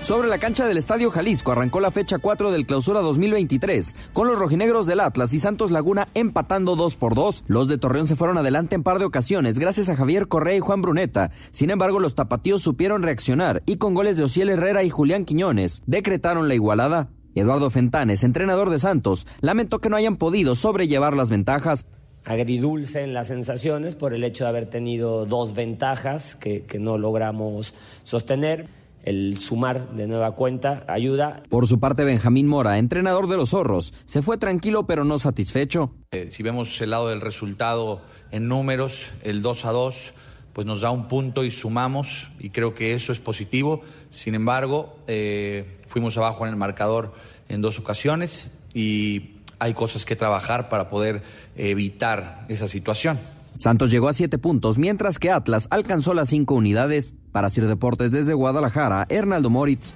[0.09, 4.39] Sobre la cancha del Estadio Jalisco arrancó la fecha 4 del Clausura 2023, con los
[4.39, 7.43] rojinegros del Atlas y Santos Laguna empatando 2 por 2.
[7.45, 10.61] Los de Torreón se fueron adelante en par de ocasiones gracias a Javier Correa y
[10.61, 11.29] Juan Bruneta.
[11.51, 15.83] Sin embargo, los tapatíos supieron reaccionar y con goles de Ociel Herrera y Julián Quiñones
[15.85, 17.09] decretaron la igualada.
[17.35, 21.85] Eduardo Fentanes, entrenador de Santos, lamentó que no hayan podido sobrellevar las ventajas
[22.25, 26.97] agridulce en las sensaciones por el hecho de haber tenido dos ventajas que, que no
[26.97, 28.67] logramos sostener.
[29.03, 31.43] El sumar de nueva cuenta ayuda.
[31.49, 35.93] Por su parte, Benjamín Mora, entrenador de los zorros, se fue tranquilo pero no satisfecho.
[36.11, 40.13] Eh, si vemos el lado del resultado en números, el 2 a 2,
[40.53, 43.81] pues nos da un punto y sumamos y creo que eso es positivo.
[44.09, 47.13] Sin embargo, eh, fuimos abajo en el marcador
[47.47, 51.21] en dos ocasiones y hay cosas que trabajar para poder
[51.55, 53.19] evitar esa situación.
[53.59, 57.13] Santos llegó a siete puntos, mientras que Atlas alcanzó las cinco unidades.
[57.33, 59.95] Para Sir Deportes desde Guadalajara, Hernaldo Moritz.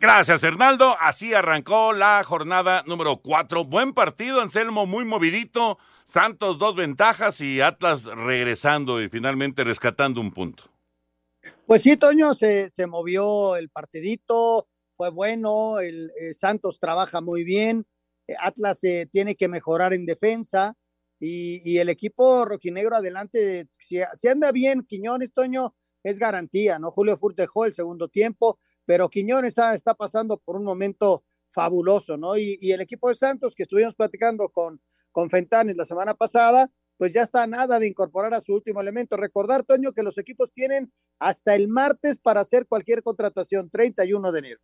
[0.00, 0.94] Gracias, Hernaldo.
[1.00, 3.64] Así arrancó la jornada número cuatro.
[3.64, 5.78] Buen partido, Anselmo, muy movidito.
[6.04, 10.62] Santos dos ventajas y Atlas regresando y finalmente rescatando un punto.
[11.66, 17.42] Pues sí, Toño, se, se movió el partidito, fue bueno, el eh, Santos trabaja muy
[17.42, 17.84] bien,
[18.28, 20.76] eh, Atlas eh, tiene que mejorar en defensa
[21.20, 26.90] y, y el equipo rojinegro adelante, si, anda bien Quiñones, Toño, es garantía, ¿no?
[26.90, 32.38] Julio Furt dejó el segundo tiempo, pero Quiñones está, pasando por un momento fabuloso, ¿no?
[32.38, 34.80] Y, el equipo de Santos, que estuvimos platicando con,
[35.12, 39.16] con Fentanes la semana pasada, pues ya está nada de incorporar a su último elemento.
[39.16, 44.38] Recordar, Toño, que los equipos tienen hasta el martes para hacer cualquier contratación, 31 de
[44.38, 44.60] enero.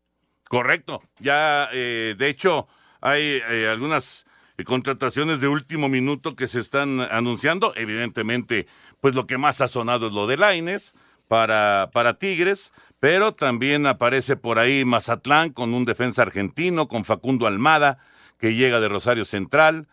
[0.49, 1.03] Correcto.
[1.19, 2.67] Ya, eh, de hecho,
[3.01, 4.27] hay eh, algunas
[4.65, 7.73] contrataciones de último minuto que se están anunciando.
[7.77, 8.67] Evidentemente,
[9.01, 10.95] pues lo que más ha sonado es lo de Laines
[11.29, 17.47] para, para Tigres, pero también aparece por ahí Mazatlán con un defensa argentino, con Facundo
[17.47, 17.99] Almada,
[18.39, 19.89] que llega de Rosario Central.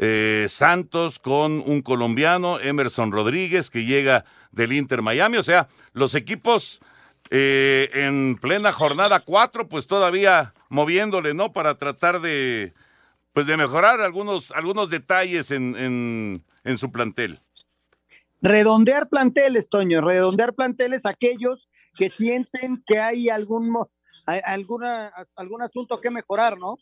[0.00, 5.38] Eh, Santos con un colombiano, Emerson Rodríguez, que llega del Inter Miami.
[5.38, 6.80] O sea, los equipos
[7.30, 11.52] eh, en plena jornada 4, pues todavía moviéndole, ¿no?
[11.52, 12.72] Para tratar de,
[13.32, 17.40] pues de mejorar algunos, algunos detalles en, en, en su plantel.
[18.40, 23.76] Redondear planteles, Toño, redondear planteles aquellos que sienten que hay algún,
[24.44, 26.76] alguna, algún asunto que mejorar, ¿no?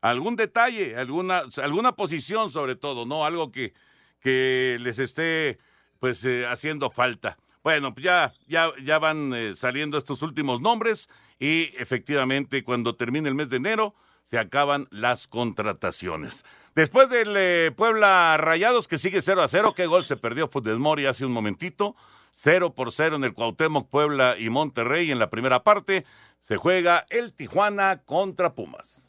[0.00, 3.24] Algún detalle, alguna, alguna posición sobre todo, ¿no?
[3.24, 3.74] Algo que,
[4.20, 5.58] que les esté
[5.98, 7.36] pues eh, haciendo falta.
[7.62, 11.08] Bueno, ya, ya, ya van eh, saliendo estos últimos nombres
[11.38, 13.94] y efectivamente cuando termine el mes de enero
[14.26, 16.44] se acaban las contrataciones.
[16.74, 21.06] Después del eh, Puebla Rayados que sigue 0 a 0, qué gol se perdió Mori
[21.06, 21.96] hace un momentito.
[22.32, 26.04] 0 por 0 en el Cuauhtémoc, Puebla y Monterrey en la primera parte.
[26.40, 29.05] Se juega el Tijuana contra Pumas.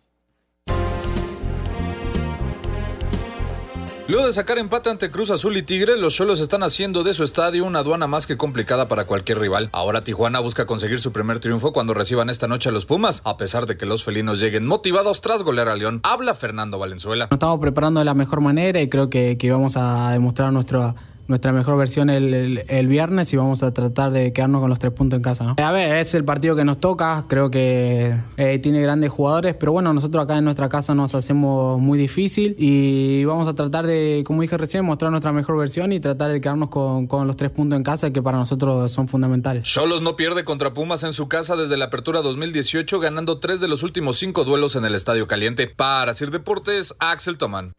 [4.09, 7.25] Luego de sacar empate ante Cruz Azul y Tigre, los Cholos están haciendo de su
[7.25, 9.67] estadio una aduana más que complicada para cualquier rival.
[9.73, 13.35] Ahora Tijuana busca conseguir su primer triunfo cuando reciban esta noche a los Pumas, a
[13.35, 15.99] pesar de que los felinos lleguen motivados tras golear a León.
[16.03, 17.25] Habla Fernando Valenzuela.
[17.25, 20.95] Nos estamos preparando de la mejor manera y creo que, que vamos a demostrar nuestro
[21.27, 24.93] nuestra mejor versión el, el, viernes y vamos a tratar de quedarnos con los tres
[24.93, 25.43] puntos en casa.
[25.43, 25.55] ¿no?
[25.57, 29.71] A ver, es el partido que nos toca, creo que eh, tiene grandes jugadores, pero
[29.71, 34.23] bueno, nosotros acá en nuestra casa nos hacemos muy difícil y vamos a tratar de,
[34.25, 37.51] como dije recién, mostrar nuestra mejor versión y tratar de quedarnos con, con los tres
[37.51, 39.65] puntos en casa que para nosotros son fundamentales.
[39.65, 43.67] Cholos no pierde contra Pumas en su casa desde la apertura 2018, ganando tres de
[43.67, 45.67] los últimos cinco duelos en el Estadio Caliente.
[45.67, 47.73] Para Sir Deportes, Axel Tomán.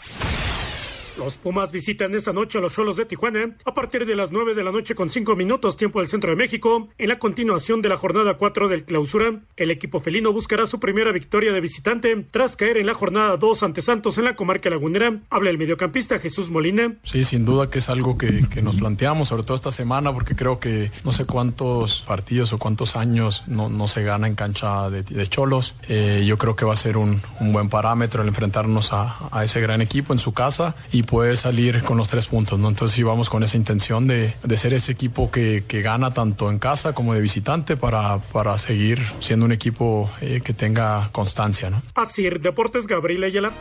[1.19, 4.55] Los Pumas visitan esta noche a los Cholos de Tijuana a partir de las 9
[4.55, 6.89] de la noche con 5 minutos tiempo del centro de México.
[6.97, 11.11] En la continuación de la jornada 4 del clausura, el equipo felino buscará su primera
[11.11, 15.19] victoria de visitante tras caer en la jornada 2 ante Santos en la comarca lagunera.
[15.29, 16.95] Habla el mediocampista Jesús Molina.
[17.03, 20.37] Sí, sin duda que es algo que, que nos planteamos, sobre todo esta semana, porque
[20.37, 24.89] creo que no sé cuántos partidos o cuántos años no, no se gana en cancha
[24.89, 25.75] de, Cholos.
[25.89, 29.43] Eh, yo creo que va a ser un, un buen parámetro el enfrentarnos a, a
[29.43, 32.69] ese gran equipo en su casa y poder salir con los tres puntos, ¿no?
[32.69, 36.59] Entonces íbamos con esa intención de, de ser ese equipo que, que, gana tanto en
[36.59, 41.83] casa como de visitante para, para seguir siendo un equipo eh, que tenga constancia, ¿no?
[41.95, 43.53] Así, Deportes Gabriel Ayala.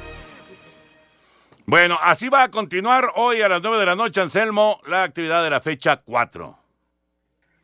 [1.65, 5.43] Bueno, así va a continuar hoy a las 9 de la noche, Anselmo, la actividad
[5.43, 6.57] de la fecha 4.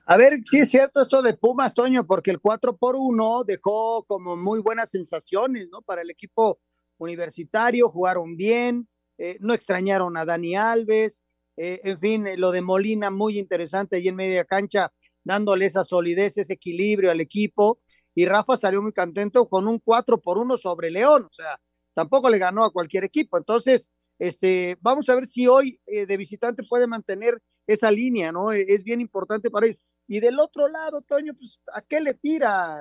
[0.05, 4.03] A ver, sí es cierto esto de Pumas, Toño, porque el 4 por 1 dejó
[4.03, 5.81] como muy buenas sensaciones, ¿no?
[5.81, 6.59] Para el equipo
[6.97, 8.87] universitario, jugaron bien,
[9.17, 11.21] eh, no extrañaron a Dani Alves,
[11.56, 14.91] eh, en fin, eh, lo de Molina muy interesante ahí en media cancha,
[15.23, 17.80] dándole esa solidez, ese equilibrio al equipo,
[18.15, 21.60] y Rafa salió muy contento con un 4 por 1 sobre León, o sea,
[21.93, 26.63] tampoco le ganó a cualquier equipo, entonces, este, vamos a ver si hoy de visitante
[26.63, 28.52] puede mantener esa línea, ¿no?
[28.52, 29.82] Es bien importante para ellos.
[30.08, 32.80] Y del otro lado, Toño, pues, ¿a qué le tira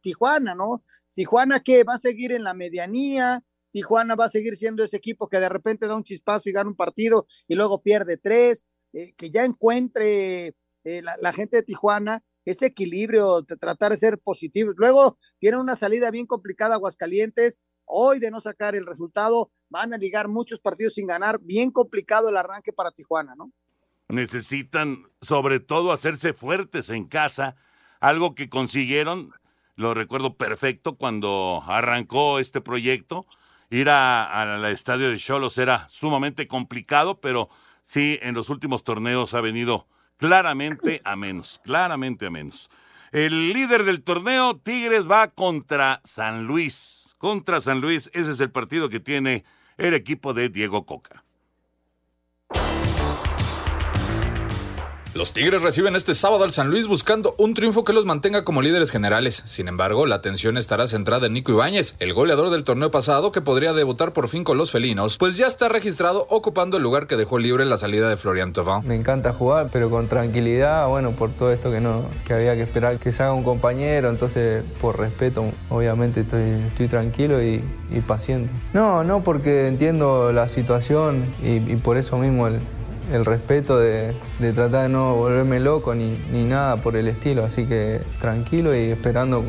[0.00, 0.82] Tijuana, no?
[1.14, 3.42] Tijuana que va a seguir en la medianía,
[3.74, 6.70] Tijuana va a seguir siendo ese equipo que de repente da un chispazo y gana
[6.70, 12.22] un partido y luego pierde tres, eh, que ya encuentre eh, la, gente de Tijuana,
[12.44, 14.76] ese equilibrio, de tratar de ser positivos.
[14.78, 19.98] Luego tienen una salida bien complicada Aguascalientes, hoy de no sacar el resultado, van a
[19.98, 23.50] ligar muchos partidos sin ganar, bien complicado el arranque para Tijuana, ¿no?
[24.06, 27.56] Necesitan sobre todo hacerse fuertes en casa,
[27.98, 29.32] algo que consiguieron,
[29.74, 33.26] lo recuerdo perfecto cuando arrancó este proyecto,
[33.74, 37.48] ir al estadio de Cholos era sumamente complicado, pero
[37.82, 42.70] sí, en los últimos torneos ha venido claramente a menos, claramente a menos.
[43.10, 47.16] El líder del torneo, Tigres, va contra San Luis.
[47.18, 49.44] Contra San Luis, ese es el partido que tiene
[49.76, 51.23] el equipo de Diego Coca.
[55.14, 58.62] Los Tigres reciben este sábado al San Luis buscando un triunfo que los mantenga como
[58.62, 59.42] líderes generales.
[59.44, 63.40] Sin embargo, la atención estará centrada en Nico Ibáñez, el goleador del torneo pasado que
[63.40, 67.16] podría debutar por fin con los felinos, pues ya está registrado ocupando el lugar que
[67.16, 68.88] dejó libre la salida de Florian Thauvin.
[68.88, 72.62] Me encanta jugar, pero con tranquilidad, bueno, por todo esto que no que había que
[72.62, 77.62] esperar que se haga un compañero, entonces por respeto, obviamente estoy, estoy tranquilo y,
[78.08, 78.52] paciente.
[78.72, 82.58] No, no porque entiendo la situación y, y por eso mismo el,
[83.12, 84.14] el respeto de,
[84.54, 88.90] tratar de no volverme loco ni, ni nada por el estilo, así que tranquilo y
[88.90, 89.44] esperando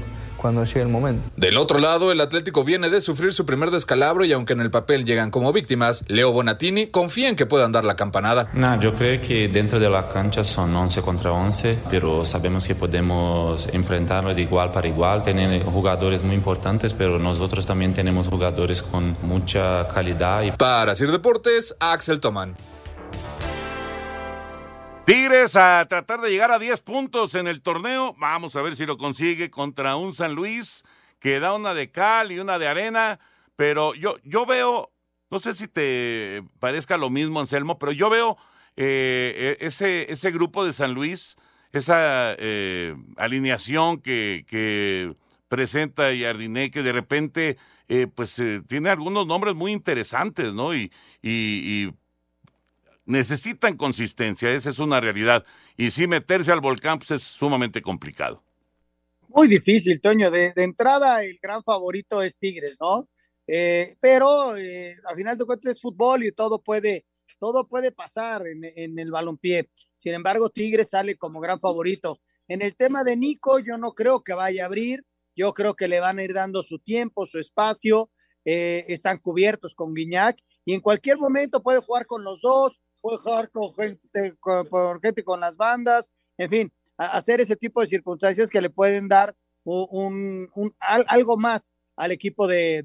[0.45, 1.27] cuando llegue el momento.
[1.37, 4.69] Del otro lado, el Atlético viene de sufrir su primer descalabro y aunque en el
[4.69, 8.47] papel llegan como víctimas, Leo Bonatini confía en que puedan dar la campanada.
[8.53, 12.75] No, yo creo que dentro de la cancha son 11 contra 11, pero sabemos que
[12.75, 15.23] podemos enfrentarlo de igual para igual.
[15.23, 20.43] Tienen jugadores muy importantes, pero nosotros también tenemos jugadores con mucha calidad.
[20.43, 20.51] Y...
[20.51, 22.55] Para Sir Deportes, Axel Tomán.
[25.05, 28.15] Tigres a tratar de llegar a 10 puntos en el torneo.
[28.17, 30.83] Vamos a ver si lo consigue contra un San Luis
[31.19, 33.19] que da una de cal y una de arena.
[33.55, 34.91] Pero yo, yo veo,
[35.29, 38.35] no sé si te parezca lo mismo, Anselmo, pero yo veo
[38.77, 41.35] eh, e, ese, ese grupo de San Luis,
[41.71, 45.15] esa eh, alineación que, que
[45.47, 47.57] presenta Yardiné, que de repente
[47.89, 50.73] eh, pues tiene algunos nombres muy interesantes, ¿no?
[50.73, 50.91] Y,
[51.21, 51.93] y, y
[53.05, 55.45] necesitan consistencia, esa es una realidad.
[55.77, 58.43] Y sí, meterse al volcán pues, es sumamente complicado.
[59.27, 60.31] Muy difícil, Toño.
[60.31, 63.09] De, entrada, el gran favorito es Tigres, ¿no?
[63.47, 67.05] Eh, pero eh, al final de cuentas es fútbol y todo puede,
[67.39, 69.69] todo puede pasar en, el balompié.
[69.97, 72.21] Sin embargo, Tigres sale como gran favorito.
[72.47, 75.03] En el tema de Nico, yo no creo que vaya a abrir.
[75.35, 78.09] Yo creo que le van a ir dando su tiempo, su espacio.
[78.45, 83.49] Eh, están cubiertos con Guiñac y en cualquier momento puede jugar con los dos jugar
[83.51, 88.61] con gente, con, gente con las bandas, en fin, hacer ese tipo de circunstancias que
[88.61, 92.83] le pueden dar un, algo más al equipo de,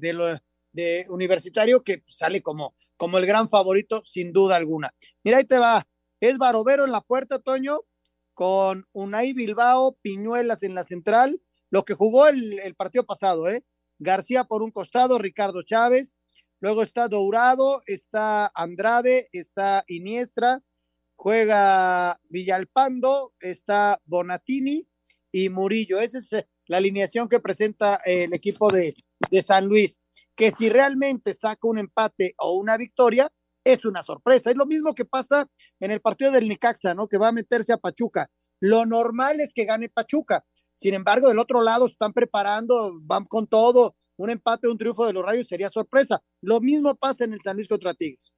[0.71, 4.93] de, universitario que sale como, como el gran favorito sin duda alguna.
[5.23, 5.87] Mira, ahí te va,
[6.19, 7.81] es Barovero en la puerta, Toño,
[8.33, 13.63] con Unai Bilbao, Piñuelas en la central, lo que jugó el, el partido pasado, ¿eh?
[13.99, 16.15] García por un costado, Ricardo Chávez,
[16.61, 20.63] Luego está Dourado, está Andrade, está Iniestra,
[21.15, 24.87] juega Villalpando, está Bonatini
[25.31, 25.99] y Murillo.
[25.99, 28.93] Esa es eh, la alineación que presenta el equipo de,
[29.31, 29.99] de San Luis.
[30.35, 33.27] Que si realmente saca un empate o una victoria,
[33.63, 34.51] es una sorpresa.
[34.51, 37.07] Es lo mismo que pasa en el partido del Nicaxa, ¿no?
[37.07, 38.29] Que va a meterse a Pachuca.
[38.59, 40.45] Lo normal es que gane Pachuca.
[40.75, 44.77] Sin embargo, del otro lado se están preparando, van con todo, un empate o un
[44.77, 46.21] triunfo de los Rayos sería sorpresa.
[46.41, 48.35] Lo mismo pasa en el San Luis contra Tigres.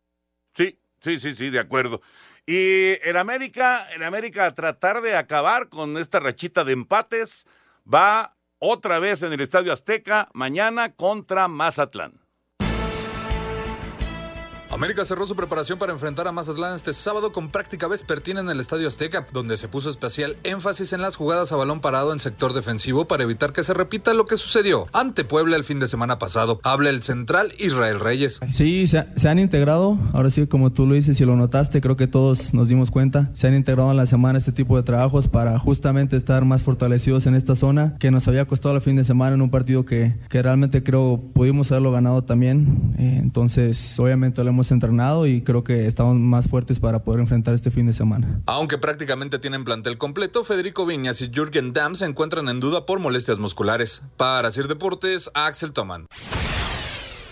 [0.55, 2.01] Sí, sí, sí, sí, de acuerdo.
[2.45, 7.47] Y el América, el América a tratar de acabar con esta rachita de empates,
[7.91, 12.22] va otra vez en el Estadio Azteca mañana contra Mazatlán.
[14.73, 18.59] América cerró su preparación para enfrentar a Mazatlán este sábado con práctica vespertina en el
[18.59, 22.53] Estadio Azteca, donde se puso especial énfasis en las jugadas a balón parado en sector
[22.53, 26.17] defensivo para evitar que se repita lo que sucedió ante Puebla el fin de semana
[26.17, 26.59] pasado.
[26.63, 28.39] Habla el central Israel Reyes.
[28.51, 32.07] Sí, se, han integrado, ahora sí como tú lo dices y lo notaste, creo que
[32.07, 35.59] todos nos dimos cuenta, se han integrado en la semana este tipo de trabajos para
[35.59, 39.35] justamente estar más fortalecidos en esta zona, que nos había costado el fin de semana
[39.35, 42.95] en un partido que, que realmente creo pudimos haberlo ganado también.
[42.97, 47.53] Eh, entonces, obviamente lo hemos entrenado y creo que estamos más fuertes para poder enfrentar
[47.53, 48.41] este fin de semana.
[48.45, 52.99] Aunque prácticamente tienen plantel completo, Federico Viñas y Jürgen Damm se encuentran en duda por
[52.99, 54.03] molestias musculares.
[54.17, 56.07] Para Sir Deportes, Axel Toman.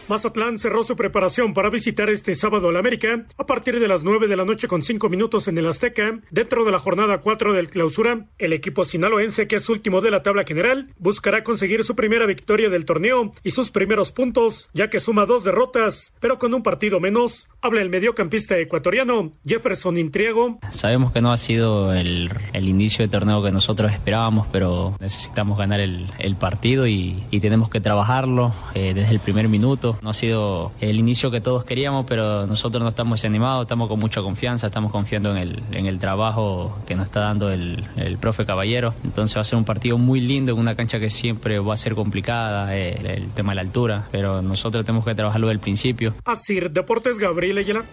[0.08, 4.28] Mazatlán cerró su preparación para visitar este sábado al América a partir de las 9
[4.28, 6.20] de la noche con 5 minutos en el Azteca.
[6.30, 10.24] Dentro de la jornada 4 del clausura, el equipo sinaloense, que es último de la
[10.24, 15.00] tabla general, buscará conseguir su primera victoria del torneo y sus primeros puntos, ya que
[15.00, 17.48] suma dos derrotas, pero con un partido menos.
[17.62, 20.60] Habla el mediocampista ecuatoriano Jefferson Intriego.
[20.72, 25.80] Sabemos que no ha sido el, inicio de torneo que nosotros esperábamos, pero necesitamos ganar
[25.80, 30.98] el, partido y, tenemos que trabajarlo eh, desde el primer minuto no ha sido el
[30.98, 35.32] inicio que todos queríamos, pero nosotros no estamos animados, estamos con mucha confianza, estamos confiando
[35.32, 38.96] en el, en el trabajo que nos está dando el, el profe Caballero.
[39.04, 41.78] Entonces va a ser un partido muy lindo en una cancha que siempre va a
[41.78, 45.60] ser complicada, eh, el, tema de la altura, pero nosotros tenemos que trabajarlo desde el
[45.60, 46.16] principio.
[46.26, 47.86] Así, Deportes Gabriel Ayala.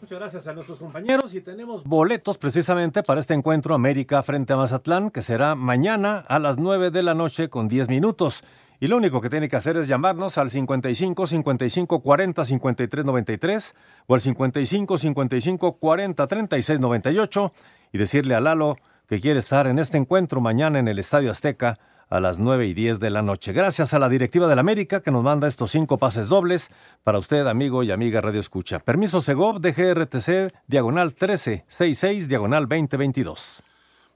[0.00, 4.56] Muchas gracias a nuestros compañeros y tenemos boletos precisamente para este encuentro América frente a
[4.56, 8.44] Mazatlán que será mañana a las 9 de la noche con 10 minutos.
[8.80, 13.74] Y lo único que tiene que hacer es llamarnos al 55 55 40 53 93
[14.06, 17.52] o al 55 55 40 36 98
[17.92, 18.76] y decirle a Lalo
[19.08, 21.76] que quiere estar en este encuentro mañana en el Estadio Azteca
[22.10, 23.52] a las 9 y 10 de la noche.
[23.52, 26.70] Gracias a la directiva de la América que nos manda estos cinco pases dobles
[27.02, 28.78] para usted, amigo y amiga Radio Escucha.
[28.78, 33.62] Permiso Segov de GRTC, diagonal 1366, diagonal 2022.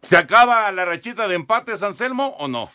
[0.02, 2.70] ¿Se acaba la rachita de empate, Anselmo, o no?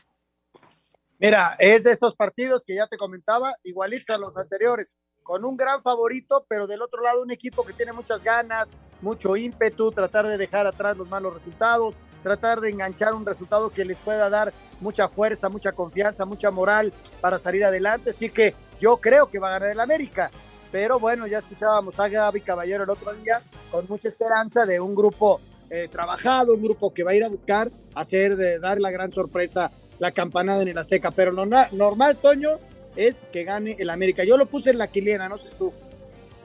[1.24, 4.92] Mira, es de estos partidos que ya te comentaba, igualitos a los anteriores,
[5.24, 8.66] con un gran favorito, pero del otro lado un equipo que tiene muchas ganas,
[9.00, 13.86] mucho ímpetu, tratar de dejar atrás los malos resultados, tratar de enganchar un resultado que
[13.86, 14.52] les pueda dar
[14.82, 18.10] mucha fuerza, mucha confianza, mucha moral para salir adelante.
[18.10, 20.30] Así que yo creo que va a ganar el América.
[20.74, 24.94] Pero bueno, ya escuchábamos a Gaby Caballero el otro día con mucha esperanza de un
[24.94, 28.92] grupo eh, trabajado, un grupo que va a ir a buscar hacer, de dar la
[28.92, 29.72] gran sorpresa
[30.04, 32.60] la campanada en el Azteca, pero lo normal, Toño,
[32.98, 34.26] es que gane el América.
[34.26, 35.72] Yo lo puse en la quiliena, no sé tú.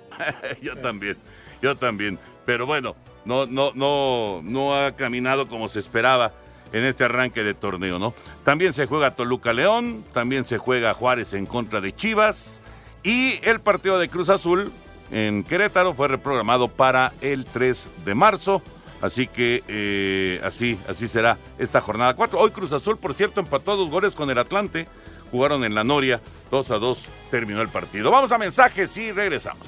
[0.62, 1.16] yo también,
[1.60, 2.20] yo también.
[2.46, 2.94] Pero bueno,
[3.24, 6.30] no, no, no, no ha caminado como se esperaba
[6.72, 8.14] en este arranque de torneo, ¿no?
[8.44, 12.62] También se juega Toluca León, también se juega Juárez en contra de Chivas
[13.02, 14.70] y el partido de Cruz Azul
[15.10, 18.62] en Querétaro fue reprogramado para el 3 de marzo.
[19.00, 22.38] Así que eh, así, así será esta jornada 4.
[22.38, 24.88] Hoy Cruz Azul, por cierto, empató dos goles con el Atlante.
[25.30, 26.20] Jugaron en la Noria.
[26.50, 28.10] 2 a 2 terminó el partido.
[28.10, 29.66] Vamos a mensajes y regresamos.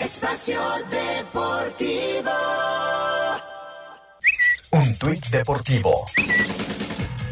[0.00, 0.60] Espacio
[0.90, 2.30] Deportivo.
[4.70, 6.04] Un tuit deportivo.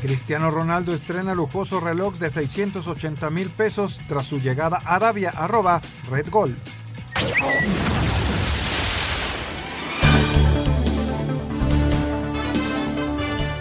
[0.01, 5.83] Cristiano Ronaldo estrena lujoso reloj de 680 mil pesos tras su llegada a Arabia, arroba
[6.11, 6.55] Red Gol.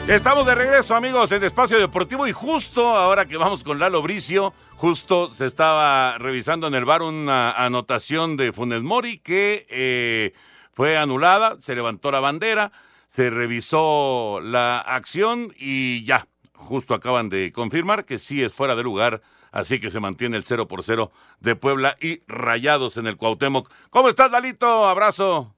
[0.07, 4.53] Estamos de regreso, amigos, en Espacio Deportivo y justo ahora que vamos con Lalo Bricio,
[4.75, 10.33] justo se estaba revisando en el bar una anotación de Funes Mori que eh,
[10.73, 12.71] fue anulada, se levantó la bandera,
[13.07, 18.83] se revisó la acción y ya, justo acaban de confirmar que sí es fuera de
[18.83, 23.17] lugar, así que se mantiene el 0 por 0 de Puebla y Rayados en el
[23.17, 23.71] Cuauhtémoc.
[23.89, 24.87] ¿Cómo estás, Lalito?
[24.87, 25.54] Abrazo.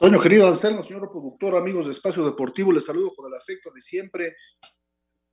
[0.00, 3.82] Toño, querido Anselmo, señor productor, amigos de Espacio Deportivo, les saludo con el afecto de
[3.82, 4.34] siempre.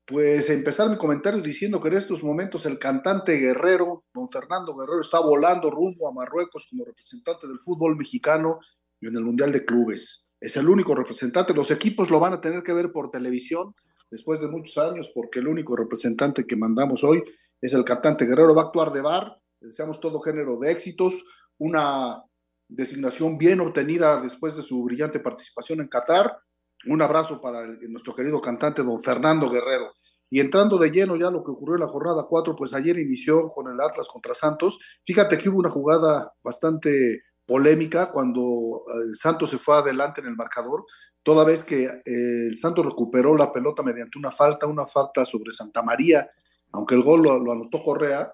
[0.06, 5.00] Pues empezar mi comentario diciendo que en estos momentos el cantante guerrero, don Fernando Guerrero,
[5.00, 8.60] está volando rumbo a Marruecos como representante del fútbol mexicano
[9.00, 10.26] y en el Mundial de Clubes.
[10.38, 11.54] Es el único representante.
[11.54, 13.74] Los equipos lo van a tener que ver por televisión
[14.12, 17.24] después de muchos años, porque el único representante que mandamos hoy
[17.62, 18.54] es el cantante guerrero.
[18.54, 19.42] Va a actuar de bar.
[19.62, 21.24] deseamos todo género de éxitos.
[21.58, 22.22] Una
[22.68, 26.38] designación bien obtenida después de su brillante participación en Qatar.
[26.86, 29.94] Un abrazo para nuestro querido cantante don Fernando Guerrero.
[30.30, 33.48] Y entrando de lleno ya lo que ocurrió en la jornada 4, pues ayer inició
[33.50, 34.78] con el Atlas contra Santos.
[35.06, 40.28] Fíjate que hubo una jugada bastante polémica cuando el eh, Santos se fue adelante en
[40.28, 40.84] el marcador,
[41.24, 45.54] toda vez que eh, el Santos recuperó la pelota mediante una falta, una falta sobre
[45.54, 46.30] Santa María,
[46.74, 48.30] aunque el gol lo anotó Correa,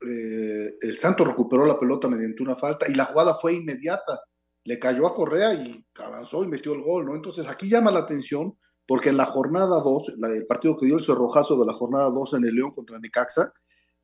[0.00, 4.20] eh, el Santos recuperó la pelota mediante una falta y la jugada fue inmediata.
[4.64, 7.14] Le cayó a Correa y avanzó y metió el gol, ¿no?
[7.14, 11.04] Entonces aquí llama la atención porque en la jornada 2, el partido que dio el
[11.04, 13.52] cerrojazo de la jornada 2 en el León contra Necaxa,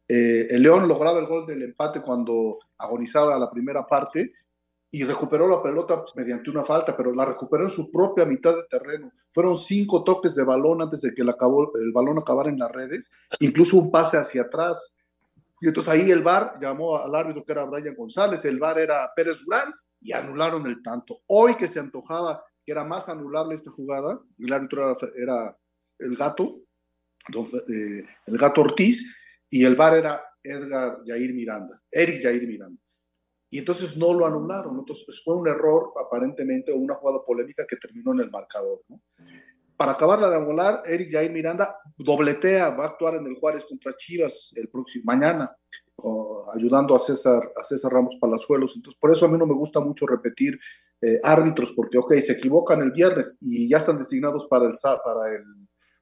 [0.08, 4.32] eh, el León lograba el gol del empate cuando agonizaba la primera parte
[4.94, 8.64] y recuperó la pelota mediante una falta, pero la recuperó en su propia mitad de
[8.68, 9.10] terreno.
[9.30, 11.32] Fueron cinco toques de balón antes de que el,
[11.94, 14.92] balón acabara en las redes, incluso un pase hacia atrás.
[15.62, 19.08] Y entonces ahí el VAR llamó al árbitro que era Brian González, el VAR era
[19.14, 21.20] Pérez Durán y anularon el tanto.
[21.28, 25.56] Hoy que se antojaba que era más anulable esta jugada, el árbitro era,
[26.00, 26.62] el gato,
[27.32, 29.16] eh, el gato Ortiz,
[29.48, 32.82] y el VAR era Edgar Jair Miranda, Eric Jair Miranda.
[33.48, 34.80] Y entonces no lo anularon.
[34.80, 38.80] Entonces fue un error, aparentemente, o una jugada polémica que terminó en el marcador.
[39.82, 43.96] Para acabarla de volar, Eric Jair Miranda dobletea, va a actuar en el Juárez contra
[43.96, 45.56] Chivas el próximo mañana,
[46.54, 48.74] ayudando a César, a César Ramos Palazuelos.
[48.76, 50.56] Entonces, por eso a mí no me gusta mucho repetir
[51.00, 54.72] eh, árbitros, porque, ok, se equivocan el viernes y ya están designados para el,
[55.04, 55.42] para el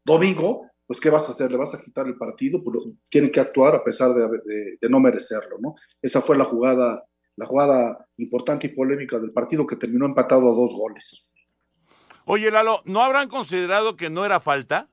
[0.05, 1.51] domingo, pues ¿qué vas a hacer?
[1.51, 2.63] ¿Le vas a quitar el partido?
[2.63, 5.75] Pues tienen que actuar a pesar de, de, no merecerlo, ¿no?
[6.03, 7.03] Esa fue la jugada,
[7.35, 11.30] la jugada importante y polémica del partido que terminó empatado a dos goles.
[12.33, 14.89] Oye, Lalo, ¿no habrán considerado que no era falta?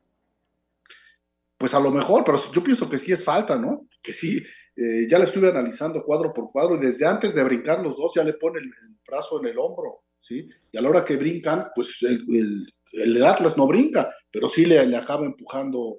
[1.56, 3.88] Pues a lo mejor, pero yo pienso que sí es falta, ¿no?
[4.02, 4.42] Que sí,
[4.76, 8.14] eh, ya le estuve analizando cuadro por cuadro y desde antes de brincar los dos
[8.16, 8.72] ya le pone el,
[9.08, 10.50] brazo en el hombro, ¿sí?
[10.72, 15.24] Y a la hora que brincan, pues el, Atlas no brinca, pero sí le, acaba
[15.24, 15.96] empujando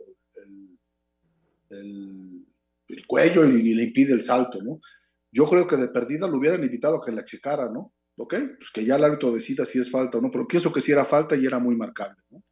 [1.71, 2.45] el,
[3.07, 4.81] cuello y, le impide el salto, ¿no?
[5.31, 7.93] Yo creo que de perdida lo hubieran invitado a que la checara, ¿no?
[8.19, 8.35] ¿Ok?
[8.59, 10.93] Pues que ya el árbitro decida si es falta o no, pero pienso que sí
[10.93, 12.43] era falta y era muy marcable, ¿no?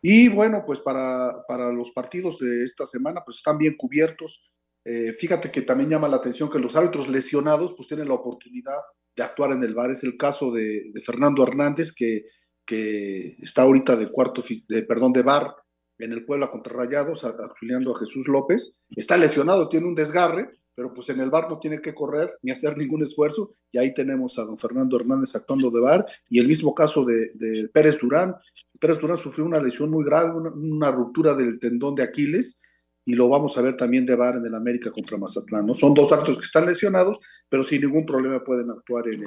[0.00, 4.42] Y bueno, pues para, para los partidos de esta semana, pues están bien cubiertos.
[4.84, 8.78] Eh, fíjate que también llama la atención que los árbitros lesionados pues tienen la oportunidad
[9.16, 9.90] de actuar en el bar.
[9.90, 12.24] Es el caso de, Fernando Hernández, que,
[12.64, 15.54] que, está ahorita de cuarto, de, perdón, de bar
[15.98, 18.72] en el Puebla contra Rayados, auxiliando a Jesús López.
[18.90, 20.48] Está lesionado, tiene un desgarre,
[20.78, 23.56] pero pues en el bar no tiene que correr ni hacer ningún esfuerzo.
[23.72, 26.06] Y ahí tenemos a don Fernando Hernández actuando de bar.
[26.30, 28.36] Y el mismo caso de, Pérez Durán.
[28.78, 32.62] Pérez Durán sufrió una lesión muy grave, una, ruptura del tendón de Aquiles
[33.04, 35.66] y lo vamos a ver también de VAR en el América contra Mazatlán.
[35.66, 35.74] ¿no?
[35.74, 37.18] Son dos actos que están lesionados,
[37.48, 39.24] pero sin ningún problema pueden actuar en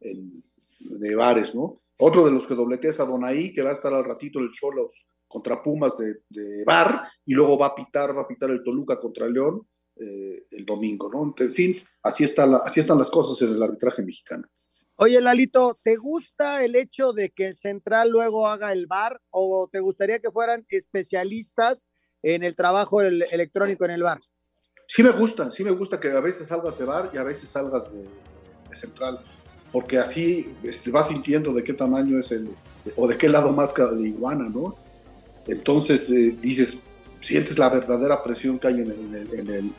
[0.00, 0.42] el
[0.78, 1.80] de VARes, ¿no?
[1.96, 4.52] Otro de los que dobletea es a Donaí, que va a estar al ratito el
[4.52, 8.62] Cholos contra Pumas de, de VAR, y luego va a pitar, va a pitar el
[8.62, 9.66] Toluca contra León
[10.02, 11.34] eh, el domingo, ¿no?
[11.38, 14.48] En fin, así, está así están las cosas en el arbitraje mexicano.
[14.96, 19.68] Oye, Lalito, ¿te gusta el hecho de que el central luego haga el VAR o
[19.70, 21.88] te gustaría que fueran especialistas
[22.22, 24.20] en el trabajo electrónico en el bar.
[24.86, 27.48] Sí me gusta, sí me gusta que a veces salgas de bar y a veces
[27.48, 28.06] salgas de,
[28.72, 29.20] central,
[29.70, 32.48] porque así este, vas sintiendo de qué tamaño es el,
[32.96, 34.76] o de qué lado más de iguana, ¿no?
[35.46, 36.82] Entonces eh, dices,
[37.20, 39.72] sientes la verdadera presión que hay en el, en el, en el,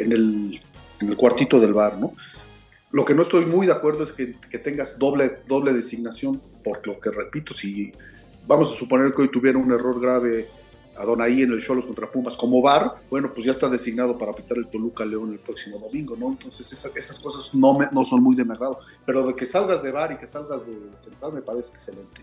[0.00, 0.60] en
[1.00, 2.12] el cuartito del bar, ¿no?
[2.92, 6.90] Lo que no estoy muy de acuerdo es que, que, tengas doble, doble designación, porque
[6.90, 7.92] lo que repito, si
[8.46, 10.48] vamos a suponer que hoy tuviera un error grave
[10.96, 14.32] a Donaí en el Cholos contra Pumas como VAR, bueno, pues ya está designado para
[14.32, 16.30] pitar el Toluca León el próximo domingo, ¿no?
[16.30, 19.82] Entonces esas cosas no, me, no son muy de mi agrado, pero de que salgas
[19.82, 22.22] de VAR y que salgas de central me parece excelente.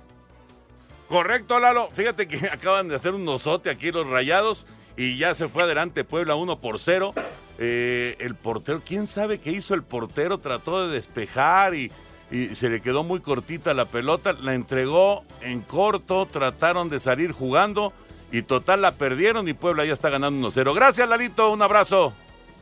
[1.07, 1.89] Correcto, Lalo.
[1.93, 4.67] Fíjate que acaban de hacer un nosote aquí los rayados
[4.97, 7.13] y ya se fue adelante Puebla 1 por 0.
[7.59, 10.39] Eh, el portero, ¿quién sabe qué hizo el portero?
[10.39, 11.91] Trató de despejar y,
[12.31, 17.31] y se le quedó muy cortita la pelota, la entregó en corto, trataron de salir
[17.31, 17.93] jugando
[18.31, 20.75] y total la perdieron y Puebla ya está ganando 1-0.
[20.75, 22.13] Gracias, Lalito, un abrazo.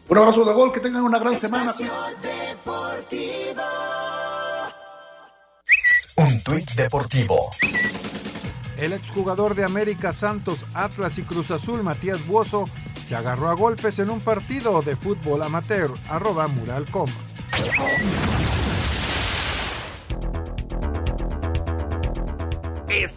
[0.07, 1.73] Un abrazo de gol, que tengan una gran semana.
[6.17, 7.49] Un tuit deportivo.
[8.77, 12.69] El exjugador de América Santos, Atlas y Cruz Azul, Matías Buoso,
[13.05, 17.09] se agarró a golpes en un partido de fútbol amateur, arroba muralcom.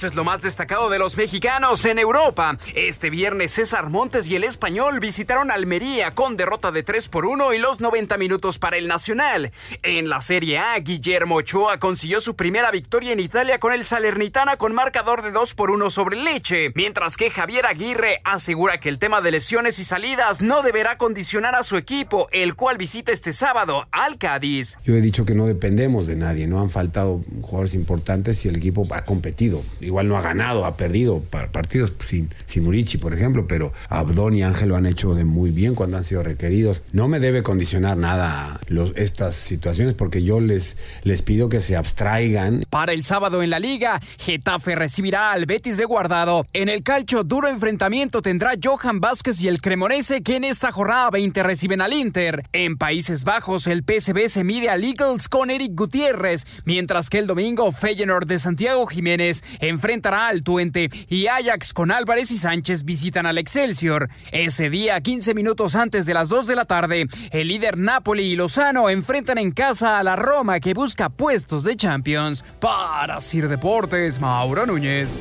[0.03, 2.57] Es lo más destacado de los mexicanos en Europa.
[2.77, 7.53] Este viernes César Montes y el español visitaron Almería con derrota de 3 por 1
[7.55, 9.51] y los 90 minutos para el Nacional.
[9.83, 14.57] En la Serie A, Guillermo Ochoa consiguió su primera victoria en Italia con el Salernitana
[14.57, 19.01] con marcador de 2 por 1 sobre Leche, mientras que Javier Aguirre asegura que el
[19.01, 23.33] tema de lesiones y salidas no deberá condicionar a su equipo, el cual visita este
[23.33, 24.79] sábado al Cádiz.
[24.85, 28.57] Yo he dicho que no dependemos de nadie, no han faltado jugadores importantes y el
[28.57, 32.69] equipo ha competido igual no ha ganado, ha perdido partidos sin, sin
[33.01, 36.23] por ejemplo, pero Abdón y Ángel lo han hecho de muy bien cuando han sido
[36.23, 36.83] requeridos.
[36.93, 38.61] No me debe condicionar nada
[38.95, 42.65] estas situaciones porque yo les, les pido que se abstraigan.
[42.71, 46.47] Para el sábado en la liga, Getafe recibirá al Betis de Guardado.
[46.53, 51.11] En el calcho, duro enfrentamiento tendrá Johan Vázquez y el Cremonese que en esta jornada
[51.11, 52.45] 20 reciben al Inter.
[52.53, 57.27] En Países Bajos, el PSV se mide al Eagles con Eric Gutiérrez, mientras que el
[57.27, 59.43] domingo Feyenoord de Santiago Jiménez
[59.79, 64.09] enfrentará al Tuente y Ajax con Álvarez y Sánchez visitan al Excelsior.
[64.33, 68.35] Ese día, 15 minutos antes de las 2 de la tarde, el líder Napoli y
[68.35, 72.45] Lozano enfrentan en casa a la Roma que busca puestos de Champions.
[72.59, 75.17] Para Sir Deportes, Mauro Núñez.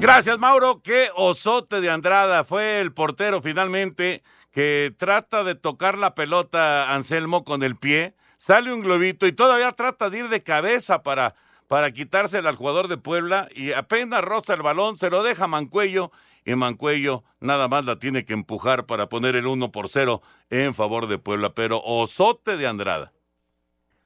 [0.00, 0.80] Gracias, Mauro.
[0.82, 2.42] Qué osote de Andrada.
[2.44, 8.14] Fue el portero finalmente que trata de tocar la pelota Anselmo con el pie.
[8.38, 11.34] Sale un globito y todavía trata de ir de cabeza para,
[11.68, 16.10] para quitársela al jugador de Puebla y apenas roza el balón, se lo deja Mancuello
[16.44, 20.74] y Mancuello nada más la tiene que empujar para poner el 1 por 0 en
[20.74, 21.54] favor de Puebla.
[21.54, 23.12] Pero osote de Andrada.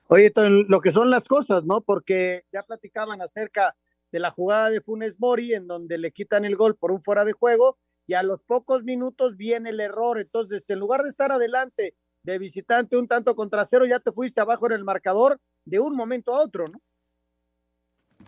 [0.06, 0.32] Oye,
[0.68, 1.82] lo que son las cosas, ¿no?
[1.82, 3.76] Porque ya platicaban acerca
[4.10, 7.26] de la jugada de Funes Mori, en donde le quitan el gol por un fuera
[7.26, 10.18] de juego, y a los pocos minutos viene el error.
[10.18, 14.40] Entonces, en lugar de estar adelante de visitante un tanto contra cero, ya te fuiste
[14.40, 16.80] abajo en el marcador de un momento a otro, ¿no?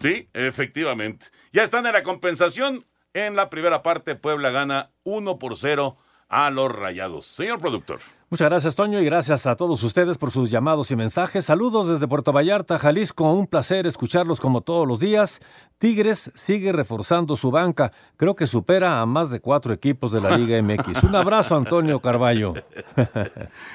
[0.00, 1.26] Sí, efectivamente.
[1.52, 2.86] Ya están en la compensación.
[3.12, 5.96] En la primera parte, Puebla gana 1 por 0
[6.28, 7.26] a los rayados.
[7.26, 7.98] Señor productor.
[8.30, 11.46] Muchas gracias, Toño, y gracias a todos ustedes por sus llamados y mensajes.
[11.46, 13.32] Saludos desde Puerto Vallarta, Jalisco.
[13.32, 15.40] Un placer escucharlos como todos los días.
[15.78, 17.90] Tigres sigue reforzando su banca.
[18.16, 21.02] Creo que supera a más de cuatro equipos de la Liga MX.
[21.02, 22.54] Un abrazo, Antonio Carballo.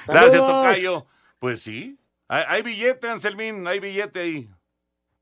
[0.07, 1.05] gracias, Tocayo.
[1.39, 1.99] Pues sí.
[2.29, 4.49] Hay, billete, Anselmín, hay billete ahí.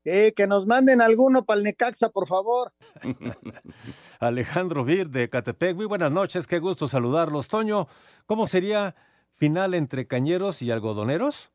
[0.04, 2.74] Eh, que nos manden alguno para el Necaxa, por favor.
[4.20, 7.48] Alejandro Vir de Catepec, muy buenas noches, qué gusto saludarlos.
[7.48, 7.88] Toño,
[8.26, 8.94] ¿cómo sería
[9.32, 11.50] final entre cañeros y algodoneros?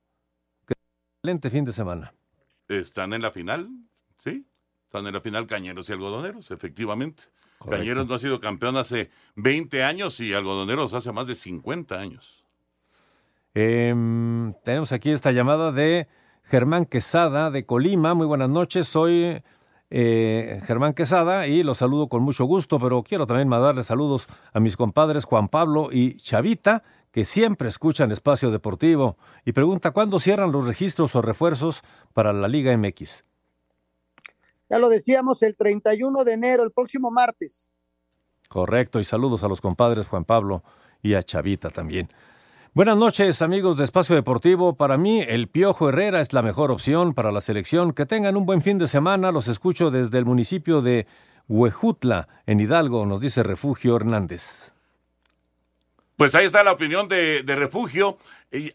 [1.22, 2.14] Excelente fin de semana.
[2.68, 3.70] Están en la final,
[4.18, 4.48] sí.
[4.86, 7.24] Están en la final cañeros y algodoneros, efectivamente.
[7.70, 12.46] Cañeros no ha sido campeón hace 20 años y algodoneros hace más de 50 años.
[13.54, 16.08] Em, tenemos aquí esta llamada de
[16.50, 18.16] Germán Quesada de Colima.
[18.16, 19.44] Muy buenas noches, soy
[19.92, 24.60] eh, Germán Quesada y los saludo con mucho gusto, pero quiero también mandarle saludos a
[24.60, 26.82] mis compadres Juan Pablo y Chavita,
[27.12, 31.84] que siempre escuchan Espacio Deportivo y pregunta cuándo cierran los registros o refuerzos
[32.14, 33.26] para la Liga MX.
[34.72, 37.70] Ya lo decíamos, el 31 de enero, el próximo martes.
[38.48, 40.64] Correcto, y saludos a los compadres Juan Pablo
[41.04, 42.10] y a Chavita también.
[42.76, 44.76] Buenas noches, amigos de Espacio Deportivo.
[44.76, 47.94] Para mí, el Piojo Herrera es la mejor opción para la selección.
[47.94, 49.32] Que tengan un buen fin de semana.
[49.32, 51.08] Los escucho desde el municipio de
[51.48, 54.72] Huejutla, en Hidalgo, nos dice Refugio Hernández.
[56.16, 58.20] Pues ahí está la opinión de, Refugio.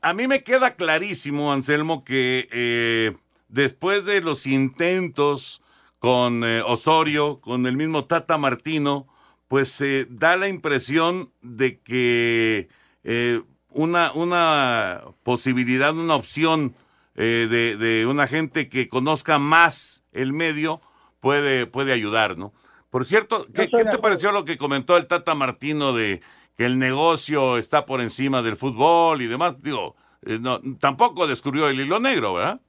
[0.02, 3.16] A mí me queda clarísimo, Anselmo, que eh,
[3.48, 5.62] después de los intentos
[6.00, 9.06] con eh, Osorio, con el mismo Tata Martino,
[9.46, 12.68] pues se da la impresión de que
[13.04, 13.40] eh,
[13.74, 16.74] una, una posibilidad, una opción
[17.16, 20.80] eh, de, de, una gente que conozca más el medio
[21.20, 22.52] puede, puede ayudar, ¿no?
[22.90, 26.22] Por cierto, ¿qué, te pareció lo que comentó el Tata Martino de
[26.56, 29.60] que el negocio está por encima del fútbol y demás?
[29.60, 32.60] Digo, eh, no, tampoco descubrió el hilo negro, ¿verdad?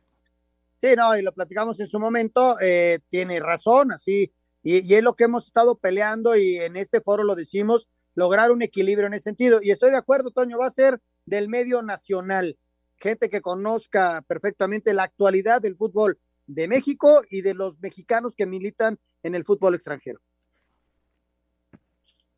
[0.81, 4.31] Sí, no, y lo platicamos en su momento, eh, tiene razón, así,
[4.63, 8.51] y, y, es lo que hemos estado peleando y en este foro lo decimos, lograr
[8.51, 9.59] un equilibrio en ese sentido.
[9.61, 12.57] Y estoy de acuerdo, Toño, va a ser del medio nacional,
[12.97, 18.45] gente que conozca perfectamente la actualidad del fútbol de México y de los mexicanos que
[18.45, 20.19] militan en el fútbol extranjero.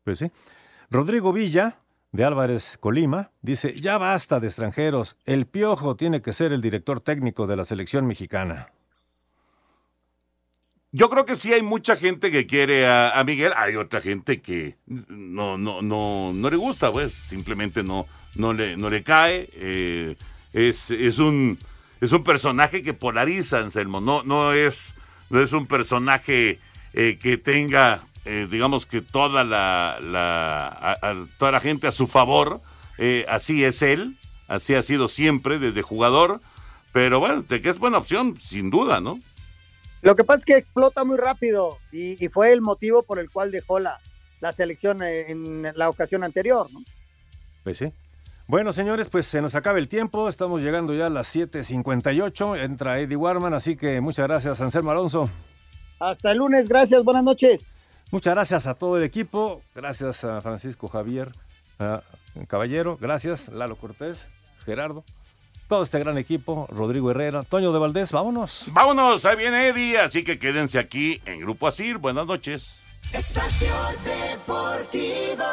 [0.04, 0.30] Pues sí.
[0.90, 1.78] Rodrigo Villa,
[2.12, 7.00] de Álvarez Colima, dice, ya basta de extranjeros, el Piojo tiene que ser el director
[7.00, 8.72] técnico de la selección mexicana.
[10.98, 14.74] Yo creo que sí hay mucha gente que quiere a, Miguel, hay otra gente que
[14.88, 19.48] no, no, no, no le gusta, pues, simplemente no, no le, no le cae.
[19.52, 20.16] Eh,
[20.52, 21.56] es, es, un,
[22.00, 24.96] es un personaje que polariza, Anselmo, no, no, es,
[25.30, 26.58] no es un personaje
[26.94, 32.60] eh, que tenga, eh, digamos que toda la, la toda la gente a su favor,
[33.28, 34.16] así es él,
[34.48, 36.40] así ha sido siempre desde jugador,
[36.90, 39.20] pero bueno, de que es buena opción, sin duda, ¿no?
[40.02, 43.50] Lo que pasa es que explota muy rápido y, fue el motivo por el cual
[43.50, 43.98] dejó la,
[44.40, 46.80] la selección en la ocasión anterior, ¿no?
[47.64, 47.92] Pues sí.
[48.46, 50.28] Bueno, señores, pues se nos acaba el tiempo.
[50.28, 52.62] Estamos llegando ya a las 7:58.
[52.62, 55.28] Entra Eddie Warman, así que muchas gracias, Anselmo Alonso.
[56.00, 57.68] Hasta el lunes, gracias, buenas noches.
[58.10, 59.60] Muchas gracias a todo el equipo.
[59.74, 61.30] Gracias a Francisco Javier
[62.46, 62.96] Caballero.
[62.98, 64.28] Gracias, Lalo Cortés,
[64.64, 65.04] Gerardo
[65.68, 68.64] todo este gran equipo, Rodrigo Herrera, Toño de Valdés, vámonos.
[68.72, 71.98] Vámonos, ahí viene Eddie, así que quédense aquí en Grupo Asir.
[71.98, 72.82] Buenas noches.
[73.12, 75.44] Espacio Deportivo.